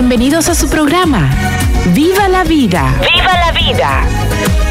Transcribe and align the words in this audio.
Bienvenidos 0.00 0.48
a 0.48 0.54
su 0.54 0.70
programa. 0.70 1.28
¡Viva 1.86 2.28
la 2.28 2.44
vida! 2.44 2.94
¡Viva 3.00 3.32
la 3.34 3.50
vida! 3.50 4.67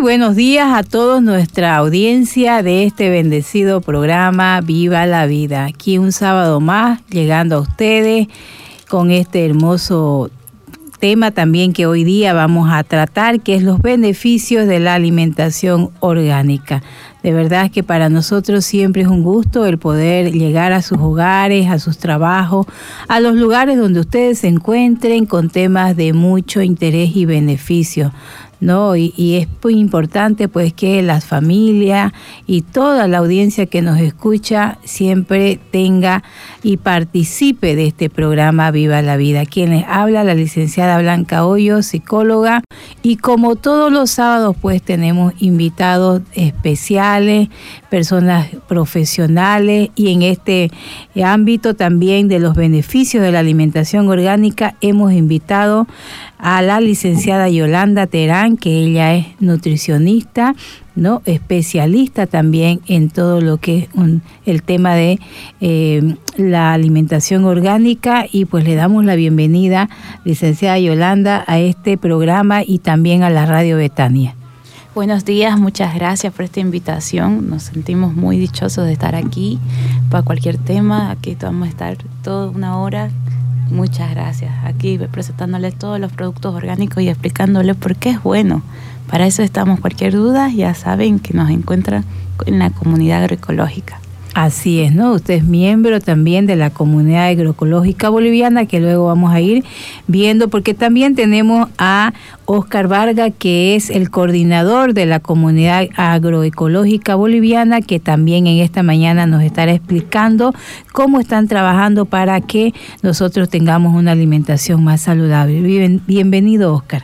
Buenos 0.00 0.34
días 0.34 0.72
a 0.72 0.82
toda 0.82 1.20
nuestra 1.20 1.76
audiencia 1.76 2.62
de 2.62 2.84
este 2.84 3.10
bendecido 3.10 3.82
programa 3.82 4.62
Viva 4.62 5.04
la 5.04 5.26
Vida. 5.26 5.66
Aquí 5.66 5.98
un 5.98 6.10
sábado 6.10 6.58
más 6.58 7.02
llegando 7.10 7.56
a 7.56 7.60
ustedes 7.60 8.26
con 8.88 9.10
este 9.10 9.44
hermoso 9.44 10.30
tema 11.00 11.32
también 11.32 11.74
que 11.74 11.84
hoy 11.84 12.04
día 12.04 12.32
vamos 12.32 12.70
a 12.72 12.82
tratar, 12.82 13.40
que 13.40 13.54
es 13.54 13.62
los 13.62 13.80
beneficios 13.80 14.66
de 14.66 14.80
la 14.80 14.94
alimentación 14.94 15.90
orgánica. 16.00 16.82
De 17.22 17.32
verdad 17.32 17.70
que 17.70 17.82
para 17.82 18.08
nosotros 18.08 18.64
siempre 18.64 19.02
es 19.02 19.08
un 19.08 19.22
gusto 19.22 19.66
el 19.66 19.78
poder 19.78 20.32
llegar 20.32 20.72
a 20.72 20.80
sus 20.80 20.98
hogares, 20.98 21.68
a 21.68 21.78
sus 21.78 21.98
trabajos, 21.98 22.66
a 23.06 23.20
los 23.20 23.34
lugares 23.34 23.76
donde 23.76 24.00
ustedes 24.00 24.38
se 24.38 24.48
encuentren 24.48 25.26
con 25.26 25.50
temas 25.50 25.94
de 25.94 26.14
mucho 26.14 26.62
interés 26.62 27.14
y 27.14 27.26
beneficio. 27.26 28.12
¿No? 28.60 28.96
Y, 28.96 29.12
y, 29.16 29.36
es 29.36 29.48
muy 29.62 29.78
importante 29.78 30.48
pues 30.48 30.72
que 30.72 31.02
las 31.02 31.24
familias 31.24 32.12
y 32.46 32.62
toda 32.62 33.08
la 33.08 33.18
audiencia 33.18 33.66
que 33.66 33.82
nos 33.82 33.98
escucha 34.00 34.78
siempre 34.84 35.58
tenga 35.70 36.22
y 36.62 36.76
participe 36.76 37.74
de 37.74 37.86
este 37.86 38.10
programa 38.10 38.70
Viva 38.70 39.02
la 39.02 39.16
Vida. 39.16 39.46
Quienes 39.46 39.84
habla 39.88 40.24
la 40.24 40.34
licenciada 40.34 41.00
Blanca 41.00 41.46
Hoyo, 41.46 41.82
psicóloga, 41.82 42.62
y 43.02 43.16
como 43.16 43.56
todos 43.56 43.90
los 43.92 44.10
sábados 44.10 44.56
pues 44.60 44.82
tenemos 44.82 45.32
invitados 45.38 46.22
especiales, 46.34 47.48
personas 47.90 48.48
profesionales 48.68 49.90
y 49.96 50.12
en 50.12 50.22
este 50.22 50.70
ámbito 51.22 51.74
también 51.74 52.28
de 52.28 52.38
los 52.38 52.54
beneficios 52.54 53.22
de 53.22 53.32
la 53.32 53.40
alimentación 53.40 54.08
orgánica 54.08 54.76
hemos 54.80 55.12
invitado 55.12 55.86
a 56.38 56.62
la 56.62 56.80
licenciada 56.80 57.48
Yolanda 57.48 58.06
Terán, 58.06 58.56
que 58.56 58.70
ella 58.78 59.14
es 59.14 59.26
nutricionista, 59.40 60.54
¿no? 60.94 61.20
especialista 61.26 62.26
también 62.26 62.80
en 62.86 63.10
todo 63.10 63.40
lo 63.40 63.58
que 63.58 63.78
es 63.78 63.88
un, 63.94 64.22
el 64.46 64.62
tema 64.62 64.94
de 64.94 65.18
eh, 65.60 66.14
la 66.36 66.72
alimentación 66.72 67.44
orgánica 67.44 68.26
y 68.30 68.46
pues 68.46 68.64
le 68.64 68.74
damos 68.74 69.04
la 69.04 69.16
bienvenida, 69.16 69.90
licenciada 70.24 70.78
Yolanda, 70.78 71.44
a 71.46 71.58
este 71.58 71.98
programa 71.98 72.62
y 72.64 72.78
también 72.78 73.22
a 73.22 73.30
la 73.30 73.44
Radio 73.44 73.76
Betania. 73.76 74.34
Buenos 75.00 75.24
días, 75.24 75.58
muchas 75.58 75.94
gracias 75.94 76.30
por 76.30 76.44
esta 76.44 76.60
invitación. 76.60 77.48
Nos 77.48 77.62
sentimos 77.62 78.14
muy 78.14 78.38
dichosos 78.38 78.84
de 78.84 78.92
estar 78.92 79.14
aquí 79.14 79.58
para 80.10 80.22
cualquier 80.22 80.58
tema. 80.58 81.10
Aquí 81.10 81.38
vamos 81.40 81.68
a 81.68 81.70
estar 81.70 81.96
toda 82.22 82.50
una 82.50 82.76
hora 82.76 83.08
Muchas 83.70 84.10
gracias. 84.10 84.52
Aquí 84.62 84.98
presentándoles 85.10 85.74
todos 85.74 85.98
los 85.98 86.12
productos 86.12 86.54
orgánicos 86.54 87.02
y 87.02 87.08
explicándoles 87.08 87.76
por 87.76 87.96
qué 87.96 88.10
es 88.10 88.22
bueno. 88.22 88.60
Para 89.08 89.26
eso 89.26 89.42
estamos. 89.42 89.80
Cualquier 89.80 90.12
duda, 90.12 90.50
ya 90.50 90.74
saben 90.74 91.18
que 91.18 91.32
nos 91.32 91.48
encuentran 91.48 92.04
en 92.44 92.58
la 92.58 92.68
comunidad 92.68 93.22
agroecológica. 93.22 94.02
Así 94.34 94.80
es, 94.80 94.94
¿no? 94.94 95.12
Usted 95.14 95.34
es 95.34 95.44
miembro 95.44 96.00
también 96.00 96.46
de 96.46 96.54
la 96.54 96.70
comunidad 96.70 97.26
agroecológica 97.26 98.08
boliviana, 98.10 98.64
que 98.64 98.78
luego 98.78 99.06
vamos 99.06 99.32
a 99.32 99.40
ir 99.40 99.64
viendo, 100.06 100.48
porque 100.48 100.72
también 100.72 101.16
tenemos 101.16 101.68
a 101.78 102.12
Oscar 102.44 102.86
Varga, 102.86 103.30
que 103.30 103.74
es 103.74 103.90
el 103.90 104.08
coordinador 104.10 104.94
de 104.94 105.06
la 105.06 105.18
comunidad 105.18 105.88
agroecológica 105.96 107.16
boliviana, 107.16 107.80
que 107.82 107.98
también 107.98 108.46
en 108.46 108.58
esta 108.58 108.84
mañana 108.84 109.26
nos 109.26 109.42
estará 109.42 109.72
explicando 109.72 110.54
cómo 110.92 111.18
están 111.18 111.48
trabajando 111.48 112.04
para 112.04 112.40
que 112.40 112.72
nosotros 113.02 113.48
tengamos 113.48 113.96
una 113.96 114.12
alimentación 114.12 114.84
más 114.84 115.00
saludable. 115.00 115.60
Bien, 115.60 116.02
bienvenido, 116.06 116.72
Oscar. 116.72 117.02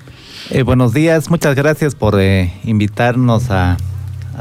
Eh, 0.50 0.62
buenos 0.62 0.94
días, 0.94 1.28
muchas 1.28 1.56
gracias 1.56 1.96
por 1.96 2.20
eh, 2.20 2.52
invitarnos 2.62 3.50
a 3.50 3.76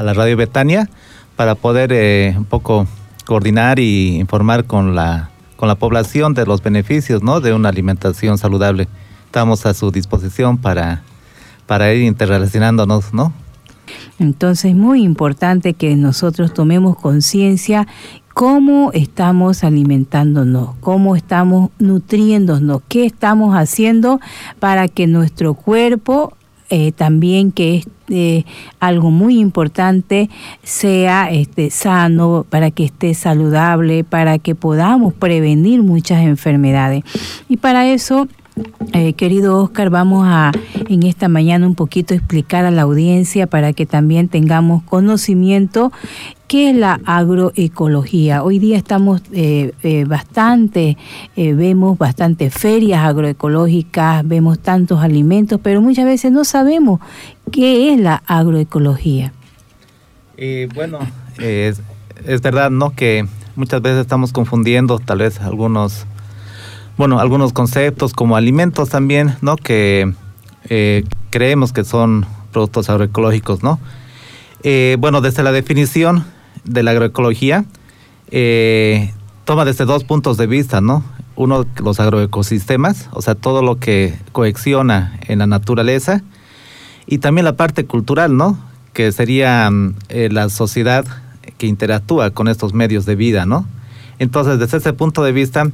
la 0.00 0.14
Radio 0.14 0.36
Betania 0.36 0.88
para 1.36 1.54
poder 1.54 1.92
eh, 1.92 2.34
un 2.36 2.44
poco 2.44 2.86
coordinar 3.26 3.78
y 3.78 4.16
informar 4.16 4.64
con 4.64 4.94
la, 4.94 5.30
con 5.56 5.68
la 5.68 5.74
población 5.74 6.34
de 6.34 6.46
los 6.46 6.62
beneficios 6.62 7.22
¿no? 7.22 7.40
de 7.40 7.52
una 7.52 7.68
alimentación 7.68 8.38
saludable. 8.38 8.88
Estamos 9.26 9.66
a 9.66 9.74
su 9.74 9.90
disposición 9.90 10.56
para, 10.58 11.02
para 11.66 11.92
ir 11.92 12.02
interrelacionándonos, 12.02 13.12
¿no? 13.12 13.32
Entonces 14.18 14.72
es 14.72 14.76
muy 14.76 15.02
importante 15.02 15.74
que 15.74 15.94
nosotros 15.94 16.52
tomemos 16.54 16.96
conciencia 16.96 17.86
cómo 18.36 18.90
estamos 18.92 19.64
alimentándonos, 19.64 20.70
cómo 20.80 21.16
estamos 21.16 21.70
nutriéndonos, 21.78 22.82
qué 22.88 23.06
estamos 23.06 23.54
haciendo 23.54 24.20
para 24.58 24.88
que 24.88 25.06
nuestro 25.06 25.54
cuerpo 25.54 26.35
eh, 26.70 26.92
también 26.92 27.52
que 27.52 27.76
es 27.76 27.88
eh, 28.08 28.44
algo 28.80 29.10
muy 29.10 29.38
importante 29.38 30.30
sea 30.62 31.30
este, 31.30 31.70
sano, 31.70 32.46
para 32.48 32.70
que 32.70 32.84
esté 32.84 33.14
saludable, 33.14 34.04
para 34.04 34.38
que 34.38 34.54
podamos 34.54 35.14
prevenir 35.14 35.82
muchas 35.82 36.22
enfermedades. 36.22 37.04
Y 37.48 37.56
para 37.56 37.86
eso 37.86 38.28
eh, 38.92 39.12
querido 39.12 39.62
Oscar, 39.62 39.90
vamos 39.90 40.26
a 40.26 40.50
en 40.88 41.02
esta 41.02 41.28
mañana 41.28 41.66
un 41.66 41.74
poquito 41.74 42.14
explicar 42.14 42.64
a 42.64 42.70
la 42.70 42.82
audiencia 42.82 43.46
para 43.46 43.74
que 43.74 43.84
también 43.84 44.28
tengamos 44.28 44.82
conocimiento 44.84 45.92
qué 46.48 46.70
es 46.70 46.76
la 46.76 47.00
agroecología. 47.04 48.42
Hoy 48.42 48.58
día 48.58 48.78
estamos 48.78 49.20
eh, 49.32 49.72
eh, 49.82 50.06
bastante, 50.06 50.96
vemos 51.36 51.98
bastantes 51.98 52.54
ferias 52.54 53.04
agroecológicas, 53.04 54.26
vemos 54.26 54.60
tantos 54.60 55.00
alimentos, 55.00 55.60
pero 55.62 55.82
muchas 55.82 56.06
veces 56.06 56.32
no 56.32 56.44
sabemos 56.44 57.00
qué 57.52 57.92
es 57.92 58.00
la 58.00 58.22
agroecología. 58.26 59.34
bueno, 60.74 61.00
es, 61.38 61.82
es 62.24 62.40
verdad, 62.40 62.70
¿no? 62.70 62.94
Que 62.94 63.26
muchas 63.54 63.82
veces 63.82 64.00
estamos 64.00 64.32
confundiendo 64.32 64.98
tal 64.98 65.18
vez 65.18 65.40
algunos 65.40 66.06
bueno, 66.96 67.20
algunos 67.20 67.52
conceptos 67.52 68.12
como 68.12 68.36
alimentos 68.36 68.88
también, 68.88 69.36
¿no? 69.42 69.56
Que 69.56 70.12
eh, 70.68 71.04
creemos 71.30 71.72
que 71.72 71.84
son 71.84 72.26
productos 72.52 72.88
agroecológicos, 72.88 73.62
¿no? 73.62 73.78
Eh, 74.62 74.96
bueno, 74.98 75.20
desde 75.20 75.42
la 75.42 75.52
definición 75.52 76.24
de 76.64 76.82
la 76.82 76.92
agroecología, 76.92 77.64
eh, 78.30 79.12
toma 79.44 79.64
desde 79.64 79.84
dos 79.84 80.04
puntos 80.04 80.36
de 80.36 80.46
vista, 80.46 80.80
¿no? 80.80 81.04
Uno, 81.36 81.66
los 81.82 82.00
agroecosistemas, 82.00 83.08
o 83.12 83.22
sea, 83.22 83.34
todo 83.34 83.62
lo 83.62 83.78
que 83.78 84.18
coacciona 84.32 85.18
en 85.28 85.40
la 85.40 85.46
naturaleza, 85.46 86.22
y 87.06 87.18
también 87.18 87.44
la 87.44 87.56
parte 87.56 87.86
cultural, 87.86 88.36
¿no? 88.36 88.58
Que 88.92 89.12
sería 89.12 89.70
eh, 90.08 90.28
la 90.30 90.48
sociedad 90.48 91.04
que 91.58 91.66
interactúa 91.66 92.30
con 92.30 92.48
estos 92.48 92.74
medios 92.74 93.06
de 93.06 93.14
vida, 93.14 93.46
¿no? 93.46 93.66
Entonces, 94.18 94.58
desde 94.58 94.78
ese 94.78 94.92
punto 94.92 95.22
de 95.22 95.32
vista, 95.32 95.70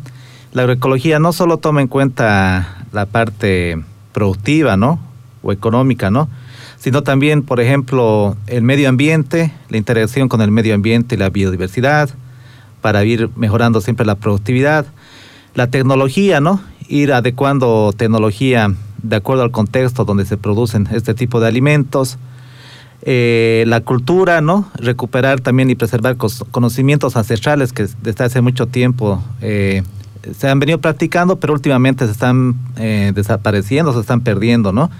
la 0.52 0.62
agroecología 0.62 1.18
no 1.18 1.32
solo 1.32 1.56
toma 1.58 1.80
en 1.80 1.88
cuenta 1.88 2.84
la 2.92 3.06
parte 3.06 3.82
productiva, 4.12 4.76
¿no? 4.76 4.98
O 5.42 5.52
económica, 5.52 6.10
¿no? 6.10 6.28
Sino 6.78 7.02
también, 7.02 7.42
por 7.42 7.60
ejemplo, 7.60 8.36
el 8.46 8.62
medio 8.62 8.88
ambiente, 8.88 9.52
la 9.70 9.78
interacción 9.78 10.28
con 10.28 10.42
el 10.42 10.50
medio 10.50 10.74
ambiente 10.74 11.14
y 11.14 11.18
la 11.18 11.30
biodiversidad, 11.30 12.10
para 12.80 13.04
ir 13.04 13.30
mejorando 13.36 13.80
siempre 13.80 14.04
la 14.04 14.16
productividad. 14.16 14.86
La 15.54 15.68
tecnología, 15.68 16.40
¿no? 16.40 16.60
Ir 16.88 17.12
adecuando 17.12 17.92
tecnología 17.96 18.74
de 19.02 19.16
acuerdo 19.16 19.42
al 19.44 19.50
contexto 19.50 20.04
donde 20.04 20.26
se 20.26 20.36
producen 20.36 20.88
este 20.92 21.14
tipo 21.14 21.40
de 21.40 21.48
alimentos. 21.48 22.18
eh, 23.04 23.64
la 23.66 23.80
cultura, 23.80 24.40
¿no? 24.40 24.70
Recuperar 24.74 25.40
también 25.40 25.68
y 25.70 25.74
preservar 25.74 26.16
conocimientos 26.16 27.16
ancestrales 27.16 27.72
que 27.72 27.88
desde 28.00 28.24
hace 28.24 28.40
mucho 28.40 28.66
tiempo 28.66 29.22
eh, 29.40 29.82
se 30.36 30.48
han 30.48 30.58
venido 30.58 30.78
practicando, 30.78 31.36
pero 31.36 31.52
últimamente 31.52 32.06
se 32.06 32.12
están 32.12 32.54
eh, 32.76 33.12
desapareciendo, 33.14 33.92
se 33.92 34.00
están 34.00 34.20
perdiendo, 34.20 34.72
¿no? 34.72 34.90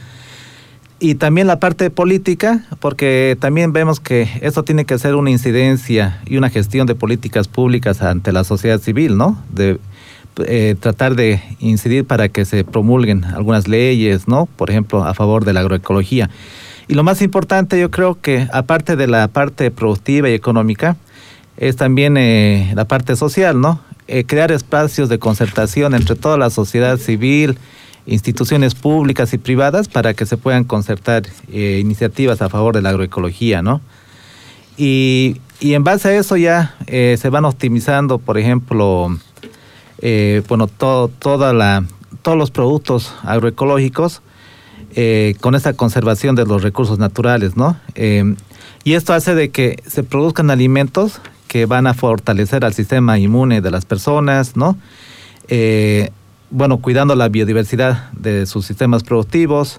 Y 0.99 1.17
también 1.17 1.49
la 1.49 1.59
parte 1.59 1.91
política, 1.91 2.65
porque 2.79 3.37
también 3.41 3.73
vemos 3.73 3.99
que 3.99 4.29
esto 4.41 4.63
tiene 4.63 4.85
que 4.85 4.99
ser 4.99 5.17
una 5.17 5.31
incidencia 5.31 6.21
y 6.27 6.37
una 6.37 6.49
gestión 6.49 6.87
de 6.87 6.95
políticas 6.95 7.49
públicas 7.49 8.03
ante 8.03 8.31
la 8.31 8.45
sociedad 8.45 8.79
civil, 8.79 9.17
¿no? 9.17 9.43
De 9.53 9.81
tratar 10.81 11.17
de 11.17 11.43
incidir 11.59 12.07
para 12.07 12.29
que 12.29 12.45
se 12.45 12.65
promulguen 12.65 13.25
algunas 13.25 13.67
leyes, 13.67 14.29
¿no? 14.29 14.47
Por 14.47 14.71
ejemplo, 14.71 15.05
a 15.05 15.13
favor 15.13 15.45
de 15.45 15.53
la 15.53 15.61
agroecología. 15.61 16.31
Y 16.89 16.95
lo 16.95 17.05
más 17.05 17.23
importante, 17.23 17.81
yo 17.81 17.91
creo 17.91 18.21
que 18.21 18.49
aparte 18.53 18.97
de 18.97 19.07
la 19.07 19.29
parte 19.29 19.71
productiva 19.71 20.29
y 20.29 20.35
económica, 20.35 20.97
es 21.57 21.77
también 21.77 22.17
eh, 22.17 22.73
la 22.75 22.87
parte 22.87 23.17
social, 23.17 23.61
¿no? 23.61 23.81
Eh, 24.13 24.25
crear 24.25 24.53
espacios 24.53 25.09
de 25.09 25.19
concertación 25.19 25.95
entre 25.95 26.17
toda 26.17 26.37
la 26.37 26.51
sociedad 26.51 26.99
civil, 26.99 27.59
instituciones 28.07 28.75
públicas 28.75 29.33
y 29.33 29.39
privadas 29.39 29.89
para 29.89 30.13
que 30.15 30.27
se 30.27 30.37
puedan 30.37 30.65
concertar 30.65 31.23
eh, 31.51 31.79
iniciativas 31.81 32.43
a 32.43 32.49
favor 32.49 32.75
de 32.75 32.83
la 32.83 32.91
agroecología, 32.91 33.63
¿no? 33.63 33.81
Y, 34.77 35.41
y 35.61 35.75
en 35.75 35.85
base 35.85 36.09
a 36.09 36.17
eso 36.17 36.37
ya 36.37 36.75
se 36.87 37.29
van 37.29 37.45
optimizando, 37.45 38.19
por 38.19 38.39
ejemplo, 38.39 39.17
bueno, 40.49 40.67
todo, 40.67 41.09
toda 41.09 41.53
la, 41.53 41.85
todos 42.23 42.39
los 42.39 42.51
productos 42.51 43.15
agroecológicos 43.23 44.23
eh, 44.95 45.37
con 45.41 45.55
esa 45.55 45.73
conservación 45.73 46.37
de 46.37 46.45
los 46.45 46.63
recursos 46.63 46.99
naturales, 46.99 47.57
¿no? 47.57 47.77
Eh, 47.95 48.35
y 48.85 48.93
esto 48.93 49.15
hace 49.15 49.35
de 49.35 49.51
que 49.51 49.83
se 49.87 50.03
produzcan 50.03 50.51
alimentos 50.51 51.21
que 51.53 51.67
van 51.67 51.87
a 51.87 51.93
fortalecer 51.93 52.65
al 52.65 52.73
sistema 52.73 53.19
inmune 53.19 53.61
de 53.61 53.71
las 53.71 53.85
personas, 53.85 54.57
¿no? 54.57 54.75
Eh, 55.49 56.09
bueno, 56.51 56.79
cuidando 56.79 57.15
la 57.15 57.29
biodiversidad 57.29 58.11
de 58.13 58.47
sus 58.47 58.65
sistemas 58.65 59.03
productivos, 59.03 59.79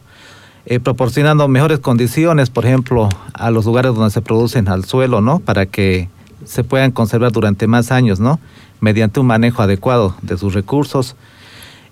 proporcionando 0.84 1.48
mejores 1.48 1.80
condiciones, 1.80 2.52
por 2.52 2.68
ejemplo, 2.68 3.10
a 3.34 3.50
los 3.50 3.66
lugares 3.66 3.96
donde 3.96 4.12
se 4.12 4.22
producen 4.22 4.68
al 4.70 4.86
suelo, 4.86 5.20
¿no? 5.20 5.40
Para 5.40 5.66
que 5.66 6.10
se 6.46 6.64
puedan 6.64 6.92
conservar 6.92 7.32
durante 7.32 7.66
más 7.66 7.92
años, 7.92 8.20
¿no? 8.20 8.40
Mediante 8.80 9.20
un 9.20 9.26
manejo 9.26 9.64
adecuado 9.64 10.16
de 10.22 10.38
sus 10.38 10.54
recursos. 10.54 11.16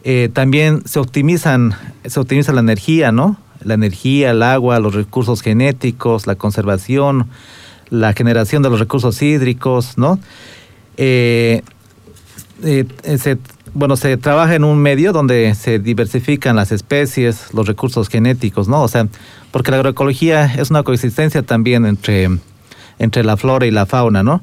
Eh, 0.03 0.29
también 0.31 0.83
se 0.85 0.99
optimizan, 0.99 1.73
se 2.05 2.19
optimiza 2.19 2.53
la 2.53 2.61
energía, 2.61 3.11
¿no? 3.11 3.35
La 3.63 3.73
energía, 3.73 4.29
el 4.29 4.43
agua, 4.43 4.79
los 4.79 4.93
recursos 4.93 5.41
genéticos, 5.41 6.27
la 6.27 6.35
conservación, 6.35 7.29
la 7.91 8.13
generación 8.13 8.63
de 8.63 8.71
los 8.71 8.79
recursos 8.79 9.21
hídricos, 9.21 9.99
¿no? 9.99 10.17
Eh, 10.97 11.61
eh, 12.63 12.85
se, 13.19 13.37
bueno, 13.75 13.95
se 13.95 14.17
trabaja 14.17 14.55
en 14.55 14.63
un 14.63 14.79
medio 14.79 15.13
donde 15.13 15.53
se 15.53 15.77
diversifican 15.77 16.55
las 16.55 16.71
especies, 16.71 17.53
los 17.53 17.67
recursos 17.67 18.09
genéticos, 18.09 18.67
¿no? 18.67 18.81
O 18.81 18.87
sea, 18.87 19.07
porque 19.51 19.69
la 19.69 19.77
agroecología 19.77 20.45
es 20.55 20.71
una 20.71 20.81
coexistencia 20.81 21.43
también 21.43 21.85
entre, 21.85 22.29
entre 22.97 23.23
la 23.23 23.37
flora 23.37 23.67
y 23.67 23.71
la 23.71 23.85
fauna, 23.85 24.23
¿no? 24.23 24.41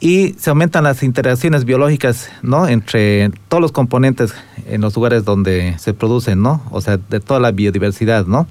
y 0.00 0.34
se 0.38 0.48
aumentan 0.48 0.84
las 0.84 1.02
interacciones 1.02 1.66
biológicas, 1.66 2.30
¿no? 2.42 2.66
Entre 2.66 3.30
todos 3.48 3.60
los 3.60 3.70
componentes 3.70 4.34
en 4.66 4.80
los 4.80 4.96
lugares 4.96 5.26
donde 5.26 5.78
se 5.78 5.92
producen, 5.92 6.40
¿no? 6.40 6.62
O 6.70 6.80
sea, 6.80 6.96
de 6.96 7.20
toda 7.20 7.38
la 7.38 7.52
biodiversidad, 7.52 8.24
¿no? 8.24 8.46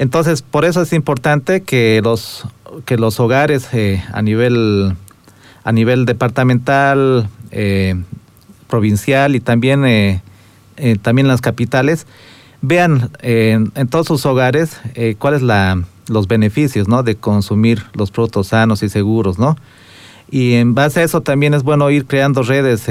Entonces, 0.00 0.40
por 0.40 0.64
eso 0.64 0.80
es 0.80 0.94
importante 0.94 1.60
que 1.60 2.00
los 2.02 2.46
que 2.86 2.96
los 2.96 3.20
hogares 3.20 3.68
eh, 3.74 4.02
a 4.14 4.22
nivel 4.22 4.96
a 5.62 5.72
nivel 5.72 6.06
departamental, 6.06 7.28
eh, 7.50 8.02
provincial 8.66 9.36
y 9.36 9.40
también 9.40 9.84
eh, 9.84 10.22
también 11.02 11.28
las 11.28 11.42
capitales 11.42 12.06
vean 12.62 13.10
en 13.20 13.88
todos 13.88 14.06
sus 14.06 14.24
hogares 14.24 14.80
cuáles 15.18 15.42
la 15.42 15.82
los 16.08 16.28
beneficios, 16.28 16.88
¿no? 16.88 17.02
De 17.02 17.16
consumir 17.16 17.84
los 17.92 18.10
productos 18.10 18.46
sanos 18.48 18.82
y 18.82 18.88
seguros, 18.88 19.38
¿no? 19.38 19.58
Y 20.30 20.54
en 20.54 20.74
base 20.74 21.00
a 21.00 21.02
eso 21.02 21.20
también 21.20 21.52
es 21.52 21.62
bueno 21.62 21.90
ir 21.90 22.06
creando 22.06 22.42
redes, 22.42 22.86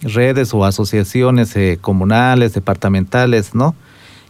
redes 0.00 0.54
o 0.54 0.64
asociaciones 0.64 1.54
comunales, 1.82 2.54
departamentales, 2.54 3.54
¿no? 3.54 3.74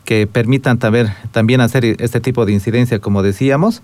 Que 0.09 0.27
permitan 0.27 0.79
también, 0.79 1.61
hacer 1.61 1.85
este 1.85 2.21
tipo 2.21 2.47
de 2.47 2.53
incidencia, 2.53 2.99
como 2.99 3.23
decíamos. 3.23 3.83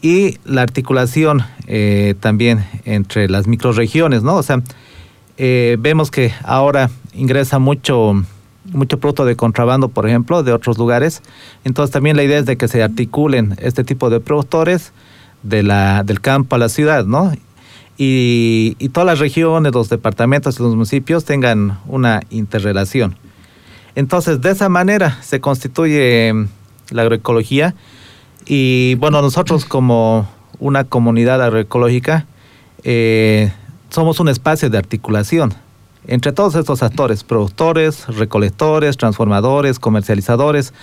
Y 0.00 0.38
la 0.46 0.62
articulación 0.62 1.42
eh, 1.66 2.14
también 2.20 2.64
entre 2.86 3.28
las 3.28 3.46
microregiones, 3.46 4.22
¿no? 4.22 4.36
O 4.36 4.42
sea, 4.42 4.62
vemos 5.36 6.10
que 6.10 6.32
ahora 6.42 6.88
ingresa 7.12 7.58
mucho 7.58 8.14
mucho 8.72 8.98
producto 8.98 9.26
de 9.26 9.36
contrabando, 9.36 9.88
por 9.88 10.08
ejemplo, 10.08 10.42
de 10.42 10.52
otros 10.52 10.78
lugares. 10.78 11.20
Entonces 11.64 11.92
también 11.92 12.16
la 12.16 12.22
idea 12.22 12.38
es 12.38 12.46
de 12.46 12.56
que 12.56 12.68
se 12.68 12.82
articulen 12.82 13.56
este 13.58 13.84
tipo 13.84 14.08
de 14.08 14.20
productores 14.20 14.92
del 15.42 16.20
campo 16.22 16.56
a 16.56 16.58
la 16.58 16.70
ciudad, 16.70 17.04
¿no? 17.04 17.32
y, 18.04 18.88
todas 18.88 19.06
las 19.06 19.18
regiones, 19.18 19.72
los 19.72 19.88
departamentos 19.88 20.58
y 20.58 20.62
los 20.62 20.74
municipios 20.74 21.24
tengan 21.24 21.78
una 21.86 22.22
interrelación. 22.30 23.16
Entonces, 23.94 24.40
de 24.40 24.50
esa 24.50 24.68
manera 24.68 25.18
se 25.22 25.40
constituye 25.40 26.32
mm, 26.32 26.48
la 26.90 27.02
agroecología 27.02 27.74
y 28.46 28.94
bueno, 28.96 29.22
nosotros 29.22 29.64
como 29.64 30.28
una 30.58 30.84
comunidad 30.84 31.42
agroecológica 31.42 32.26
eh, 32.84 33.52
somos 33.90 34.20
un 34.20 34.28
espacio 34.28 34.70
de 34.70 34.78
articulación 34.78 35.54
entre 36.06 36.32
todos 36.32 36.56
estos 36.56 36.82
actores, 36.82 37.22
productores, 37.22 38.08
recolectores, 38.08 38.96
transformadores, 38.96 39.78
comercializadores, 39.78 40.74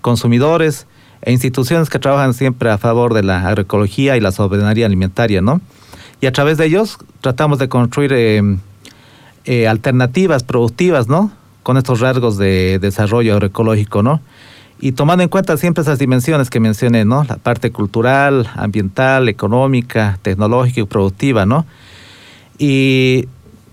consumidores 0.00 0.86
e 1.22 1.32
instituciones 1.32 1.88
que 1.88 1.98
trabajan 1.98 2.34
siempre 2.34 2.70
a 2.70 2.78
favor 2.78 3.14
de 3.14 3.22
la 3.22 3.46
agroecología 3.46 4.16
y 4.16 4.20
la 4.20 4.32
soberanía 4.32 4.86
alimentaria, 4.86 5.40
¿no? 5.40 5.60
y 6.24 6.26
a 6.26 6.32
través 6.32 6.56
de 6.56 6.64
ellos 6.64 6.96
tratamos 7.20 7.58
de 7.58 7.68
construir 7.68 8.12
eh, 8.14 8.40
eh, 9.44 9.68
alternativas 9.68 10.42
productivas, 10.42 11.06
¿no? 11.06 11.30
Con 11.64 11.76
estos 11.76 11.98
rasgos 11.98 12.38
de 12.38 12.78
desarrollo 12.78 13.32
agroecológico, 13.32 14.04
¿no? 14.04 14.20
Y 14.80 14.92
tomando 14.92 15.24
en 15.24 15.28
cuenta 15.28 15.56
siempre 15.56 15.82
esas 15.82 15.98
dimensiones 15.98 16.48
que 16.50 16.60
mencioné, 16.60 17.04
¿no? 17.04 17.24
La 17.24 17.38
parte 17.38 17.72
cultural, 17.72 18.48
ambiental, 18.54 19.28
económica, 19.28 20.20
tecnológica 20.22 20.82
y 20.82 20.84
productiva, 20.84 21.46
¿no? 21.46 21.66
Y, 22.58 23.26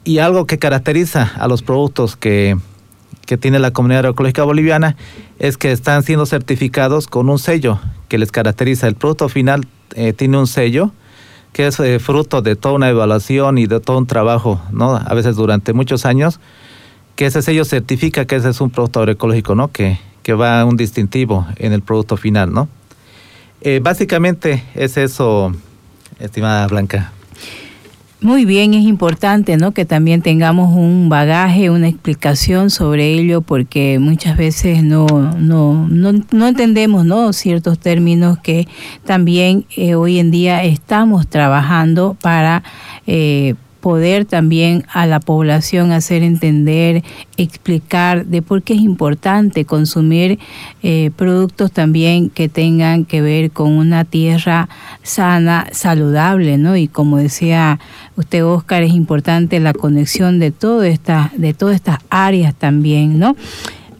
y 0.03 0.17
algo 0.17 0.47
que 0.47 0.57
caracteriza 0.57 1.31
a 1.35 1.47
los 1.47 1.61
productos 1.61 2.15
que, 2.15 2.57
que 3.25 3.37
tiene 3.37 3.59
la 3.59 3.71
comunidad 3.71 3.99
agroecológica 3.99 4.43
boliviana 4.43 4.95
es 5.37 5.57
que 5.57 5.71
están 5.71 6.03
siendo 6.03 6.25
certificados 6.25 7.07
con 7.07 7.29
un 7.29 7.39
sello 7.39 7.79
que 8.07 8.17
les 8.17 8.31
caracteriza. 8.31 8.87
El 8.87 8.95
producto 8.95 9.29
final 9.29 9.67
eh, 9.95 10.13
tiene 10.13 10.37
un 10.37 10.47
sello 10.47 10.91
que 11.53 11.67
es 11.67 11.79
eh, 11.79 11.99
fruto 11.99 12.41
de 12.41 12.55
toda 12.55 12.75
una 12.75 12.89
evaluación 12.89 13.57
y 13.57 13.67
de 13.67 13.79
todo 13.79 13.97
un 13.97 14.07
trabajo, 14.07 14.61
¿no? 14.71 14.95
A 14.95 15.13
veces 15.13 15.35
durante 15.35 15.73
muchos 15.73 16.05
años, 16.05 16.39
que 17.21 17.27
ese 17.27 17.43
sello 17.43 17.65
certifica 17.65 18.25
que 18.25 18.35
ese 18.35 18.49
es 18.49 18.59
un 18.61 18.71
producto 18.71 18.99
agroecológico, 18.99 19.53
¿no? 19.53 19.67
Que, 19.67 19.99
que 20.23 20.33
va 20.33 20.65
un 20.65 20.75
distintivo 20.75 21.45
en 21.57 21.71
el 21.71 21.83
producto 21.83 22.17
final, 22.17 22.51
¿no? 22.51 22.67
Eh, 23.61 23.79
básicamente 23.79 24.63
es 24.73 24.97
eso, 24.97 25.53
estimada 26.19 26.65
Blanca. 26.65 27.11
Muy 28.21 28.45
bien, 28.45 28.73
es 28.73 28.85
importante 28.85 29.55
¿no? 29.57 29.71
que 29.71 29.85
también 29.85 30.23
tengamos 30.23 30.75
un 30.75 31.09
bagaje, 31.09 31.69
una 31.69 31.89
explicación 31.89 32.71
sobre 32.71 33.13
ello, 33.13 33.41
porque 33.41 33.99
muchas 33.99 34.35
veces 34.35 34.83
no, 34.83 35.05
no, 35.37 35.87
no, 35.87 36.47
entendemos 36.47 37.05
¿no? 37.05 37.33
ciertos 37.33 37.77
términos 37.77 38.39
que 38.39 38.67
también 39.05 39.65
eh, 39.77 39.93
hoy 39.93 40.17
en 40.17 40.31
día 40.31 40.63
estamos 40.63 41.27
trabajando 41.27 42.17
para 42.19 42.63
eh, 43.05 43.53
poder 43.81 44.25
también 44.25 44.85
a 44.93 45.05
la 45.05 45.19
población 45.19 45.91
hacer 45.91 46.23
entender, 46.23 47.03
explicar 47.35 48.25
de 48.27 48.41
por 48.41 48.61
qué 48.61 48.73
es 48.75 48.81
importante 48.81 49.65
consumir 49.65 50.39
eh, 50.83 51.11
productos 51.15 51.71
también 51.71 52.29
que 52.29 52.47
tengan 52.47 53.05
que 53.05 53.21
ver 53.21 53.51
con 53.51 53.71
una 53.71 54.05
tierra 54.05 54.69
sana, 55.03 55.67
saludable, 55.71 56.57
¿no? 56.57 56.77
Y 56.77 56.87
como 56.87 57.17
decía 57.17 57.79
usted, 58.15 58.45
Oscar, 58.45 58.83
es 58.83 58.93
importante 58.93 59.59
la 59.59 59.73
conexión 59.73 60.39
de, 60.39 60.51
todo 60.51 60.83
esta, 60.83 61.31
de 61.35 61.53
todas 61.53 61.75
estas 61.75 61.97
áreas 62.09 62.53
también, 62.55 63.19
¿no? 63.19 63.35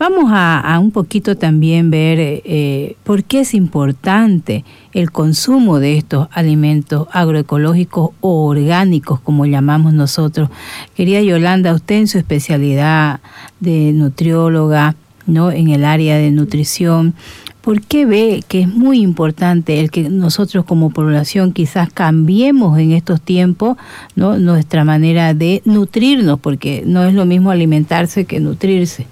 Vamos 0.02 0.32
a, 0.34 0.80
un 0.82 0.90
poquito 0.90 1.38
también 1.38 1.92
ver 1.92 2.18
eh, 2.20 2.96
por 3.04 3.24
qué 3.24 3.42
es 3.42 3.54
importante 3.54 4.66
el 4.94 5.12
consumo 5.12 5.78
de 5.78 5.96
estos 5.96 6.28
alimentos 6.32 7.08
agroecológicos 7.12 8.10
o 8.20 8.48
orgánicos, 8.48 9.20
como 9.20 9.46
llamamos 9.46 9.94
nosotros. 9.94 10.50
Quería 10.96 11.22
Yolanda, 11.22 11.72
usted 11.76 11.98
en 11.98 12.08
su 12.08 12.18
especialidad 12.18 13.20
de 13.60 13.92
nutrióloga, 13.94 14.96
¿no? 15.28 15.52
en 15.52 15.68
el 15.70 15.86
área 15.86 16.18
de 16.18 16.32
nutrición, 16.32 17.14
¿Por 17.62 17.82
qué 17.82 18.08
ve 18.08 18.44
que 18.48 18.62
es 18.62 18.68
muy 18.68 19.02
importante 19.02 19.80
el 19.80 19.92
que 19.92 20.10
nosotros 20.10 20.66
como 20.66 20.90
población 20.90 21.52
quizás 21.52 21.94
cambiemos 21.94 22.80
en 22.80 22.94
estos 22.94 23.22
tiempos 23.22 23.78
nuestra 24.16 24.84
manera 24.84 25.36
de 25.36 25.62
nutrirnos? 25.64 26.40
Porque 26.40 26.82
no 26.88 27.04
es 27.04 27.14
lo 27.14 27.28
mismo 27.28 27.52
alimentarse 27.52 28.26
que 28.26 28.40
nutrirse. 28.40 29.06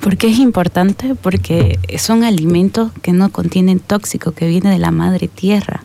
¿Por 0.00 0.16
qué 0.16 0.28
es 0.28 0.38
importante? 0.38 1.14
Porque 1.14 1.78
son 1.98 2.22
alimentos 2.22 2.92
que 3.02 3.12
no 3.12 3.30
contienen 3.30 3.80
tóxico, 3.80 4.32
que 4.32 4.48
viene 4.48 4.70
de 4.70 4.78
la 4.78 4.90
madre 4.90 5.28
tierra. 5.28 5.82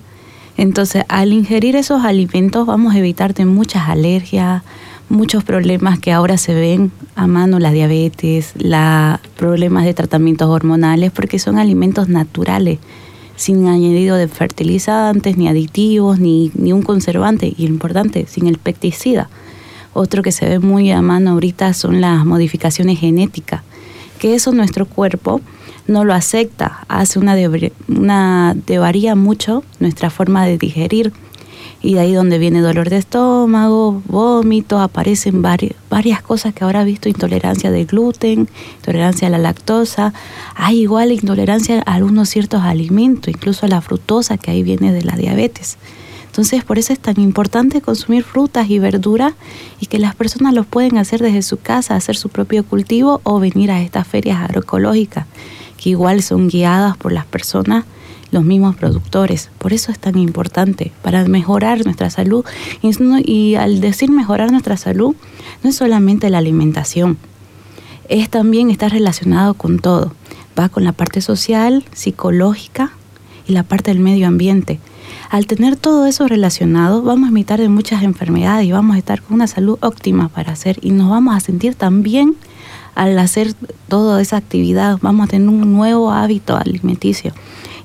Entonces, 0.56 1.04
al 1.08 1.34
ingerir 1.34 1.76
esos 1.76 2.06
alimentos 2.06 2.68
vamos 2.68 2.94
a 2.94 3.00
evitarte 3.00 3.46
muchas 3.46 3.90
alergias, 3.90 4.62
muchos 5.10 5.44
problemas 5.44 6.00
que 6.00 6.12
ahora 6.12 6.38
se 6.38 6.54
ven 6.54 6.92
a 7.16 7.28
mano, 7.28 7.60
la 7.60 7.72
diabetes, 7.72 8.54
la 8.56 9.20
problemas 9.36 9.86
de 9.86 9.94
tratamientos 9.94 10.50
hormonales, 10.50 11.12
porque 11.12 11.40
son 11.40 11.58
alimentos 11.58 12.08
naturales, 12.08 12.80
sin 13.36 13.68
añadido 13.68 14.16
de 14.16 14.28
fertilizantes, 14.28 15.38
ni 15.38 15.48
aditivos, 15.48 16.20
ni, 16.20 16.52
un 16.56 16.84
conservante, 16.84 17.54
y 17.56 17.66
importante, 17.66 18.26
sin 18.28 18.48
el 18.48 18.58
pesticida. 18.58 19.30
Otro 19.94 20.24
que 20.24 20.32
se 20.32 20.48
ve 20.48 20.60
muy 20.60 20.92
a 20.92 21.02
mano 21.02 21.32
ahorita 21.32 21.74
son 21.74 22.02
las 22.02 22.26
modificaciones 22.26 23.00
genéticas, 23.00 23.62
que 24.24 24.36
eso 24.36 24.54
nuestro 24.54 24.86
cuerpo 24.86 25.42
no 25.86 26.06
lo 26.06 26.14
acepta, 26.14 26.86
hace 26.88 27.20
una, 27.20 27.36
una 27.90 28.56
devaría 28.66 29.16
mucho 29.16 29.66
nuestra 29.82 30.10
forma 30.10 30.46
de 30.46 30.58
digerir. 30.58 31.12
Y 31.82 31.96
de 31.96 32.00
ahí 32.00 32.14
donde 32.14 32.38
viene 32.38 32.62
dolor 32.62 32.90
de 32.90 32.96
estómago, 32.96 34.02
vómitos, 34.06 34.82
aparecen 34.82 35.42
varias 35.42 36.22
cosas 36.22 36.54
que 36.54 36.64
ahora 36.64 36.84
he 36.84 36.86
visto, 36.86 37.10
intolerancia 37.10 37.70
de 37.70 37.84
gluten, 37.84 38.48
intolerancia 38.78 39.28
a 39.28 39.32
la 39.32 39.40
lactosa, 39.40 40.14
hay 40.56 40.80
igual 40.80 41.12
intolerancia 41.12 41.84
a 41.86 41.96
algunos 41.96 42.30
ciertos 42.30 42.62
alimentos, 42.62 43.28
incluso 43.28 43.66
a 43.66 43.70
la 43.70 43.82
fructosa 43.82 44.38
que 44.38 44.52
ahí 44.52 44.64
viene 44.64 44.94
de 44.94 45.02
la 45.02 45.18
diabetes. 45.18 45.78
Entonces, 46.34 46.64
por 46.64 46.80
eso 46.80 46.94
es 46.94 46.98
tan 47.00 47.20
importante 47.20 47.80
consumir 47.80 48.24
frutas 48.24 48.68
y 48.68 48.80
verduras 48.80 49.36
y 49.80 49.86
que 49.86 50.00
las 50.00 50.16
personas 50.16 50.56
los 50.56 50.66
pueden 50.66 50.98
hacer 50.98 51.22
desde 51.22 51.44
su 51.44 51.58
casa, 51.58 51.96
hacer 51.96 52.16
su 52.16 52.30
propio 52.30 52.66
cultivo 52.66 53.22
o 53.22 53.40
venir 53.40 53.70
a 53.70 53.84
estas 53.84 54.08
ferias 54.08 54.42
agroecológicas, 54.42 55.28
que 55.78 55.92
igual 55.92 56.24
son 56.24 56.48
guiadas 56.48 56.98
por 56.98 57.12
las 57.12 57.28
personas 57.28 57.86
los 58.32 58.44
mismos 58.44 58.76
productores. 58.76 59.52
Por 59.60 59.74
eso 59.74 59.92
es 59.92 60.00
tan 60.00 60.18
importante, 60.18 60.92
para 61.04 61.24
mejorar 61.26 61.86
nuestra 61.86 62.10
salud. 62.10 62.44
Y, 62.82 63.54
al 63.54 63.80
decir 63.80 64.10
mejorar 64.10 64.52
nuestra 64.52 64.76
salud, 64.76 65.16
no 65.64 65.70
es 65.70 65.76
solamente 65.76 66.32
la 66.32 66.40
alimentación, 66.40 67.20
es 68.10 68.28
también 68.32 68.72
estar 68.72 68.92
relacionado 68.92 69.54
con 69.54 69.78
todo. 69.78 70.16
Va 70.60 70.70
con 70.70 70.84
la 70.84 70.94
parte 70.94 71.22
social, 71.22 71.86
psicológica 71.94 72.92
y 73.48 73.54
la 73.54 73.62
parte 73.62 73.92
del 73.92 74.00
medio 74.00 74.26
ambiente. 74.26 74.80
Al 75.30 75.48
tener 75.48 75.76
todo 75.76 76.06
eso 76.06 76.28
relacionado, 76.28 77.02
vamos 77.02 77.28
a 77.28 77.32
evitar 77.32 77.60
de 77.60 77.70
muchas 77.70 78.04
enfermedades 78.04 78.68
y 78.68 78.72
vamos 78.72 78.96
a 78.96 79.00
estar 79.00 79.22
con 79.22 79.36
una 79.36 79.48
salud 79.48 79.78
óptima 79.82 80.30
para 80.30 80.52
hacer 80.54 80.78
y 80.82 80.92
nos 80.92 81.10
vamos 81.10 81.36
a 81.36 81.40
sentir 81.40 81.76
tan 81.76 82.04
bien 82.04 82.36
al 82.96 83.18
hacer 83.18 83.54
toda 83.88 84.22
esa 84.22 84.38
actividad. 84.38 85.00
Vamos 85.02 85.26
a 85.26 85.32
tener 85.32 85.48
un 85.48 85.74
nuevo 85.74 86.12
hábito 86.12 86.56
alimenticio 86.56 87.34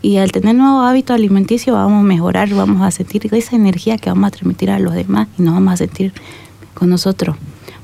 y 0.03 0.19
al 0.19 0.31
tener 0.33 0.55
nuevo 0.55 0.81
hábito 0.81 1.15
alimenticio 1.15 1.75
vamos 1.75 2.01
a 2.01 2.07
mejorar, 2.07 2.49
vamos 2.55 2.83
a 2.83 2.91
sentir 2.91 3.29
esa 3.35 3.57
energía 3.57 3.99
que 3.99 4.11
vamos 4.11 4.29
a 4.29 4.31
transmitir 4.31 4.71
a 4.71 4.79
los 4.79 4.95
demás 4.95 5.29
y 5.39 5.43
nos 5.43 5.55
vamos 5.55 5.75
a 5.75 5.77
sentir 5.79 6.13
con 6.75 6.91
nosotros 6.91 7.37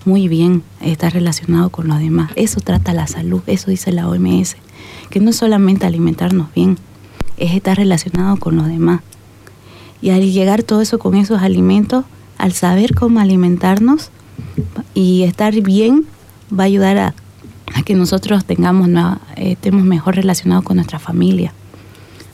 muy 0.04 0.28
bien, 0.28 0.62
estar 0.80 1.12
relacionado 1.12 1.70
con 1.70 1.88
los 1.88 1.98
demás. 1.98 2.30
Eso 2.36 2.60
trata 2.60 2.92
la 2.92 3.06
salud, 3.06 3.42
eso 3.46 3.70
dice 3.70 3.90
la 3.90 4.08
OMS, 4.08 4.56
que 5.10 5.20
no 5.20 5.30
es 5.30 5.36
solamente 5.36 5.86
alimentarnos 5.86 6.52
bien, 6.54 6.78
es 7.36 7.52
estar 7.52 7.76
relacionado 7.76 8.36
con 8.36 8.56
los 8.56 8.68
demás. 8.68 9.00
Y 10.04 10.10
al 10.10 10.20
llegar 10.20 10.62
todo 10.62 10.82
eso 10.82 10.98
con 10.98 11.14
esos 11.14 11.40
alimentos, 11.40 12.04
al 12.36 12.52
saber 12.52 12.94
cómo 12.94 13.20
alimentarnos 13.20 14.10
y 14.92 15.22
estar 15.22 15.58
bien, 15.62 16.04
va 16.52 16.64
a 16.64 16.66
ayudar 16.66 16.98
a, 16.98 17.14
que 17.86 17.94
nosotros 17.94 18.44
tengamos, 18.44 18.86
eh, 19.36 19.52
estemos 19.52 19.82
mejor 19.82 20.16
relacionados 20.16 20.62
con 20.62 20.76
nuestra 20.76 20.98
familia. 20.98 21.54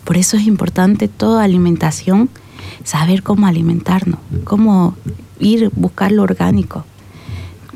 Por 0.02 0.16
eso 0.16 0.36
es 0.36 0.48
importante 0.48 1.06
toda 1.06 1.44
alimentación, 1.44 2.28
saber 2.82 3.22
cómo 3.22 3.46
alimentarnos, 3.46 4.18
cómo 4.42 4.96
ir 5.38 5.70
buscar 5.76 6.10
lo 6.10 6.24
orgánico. 6.24 6.84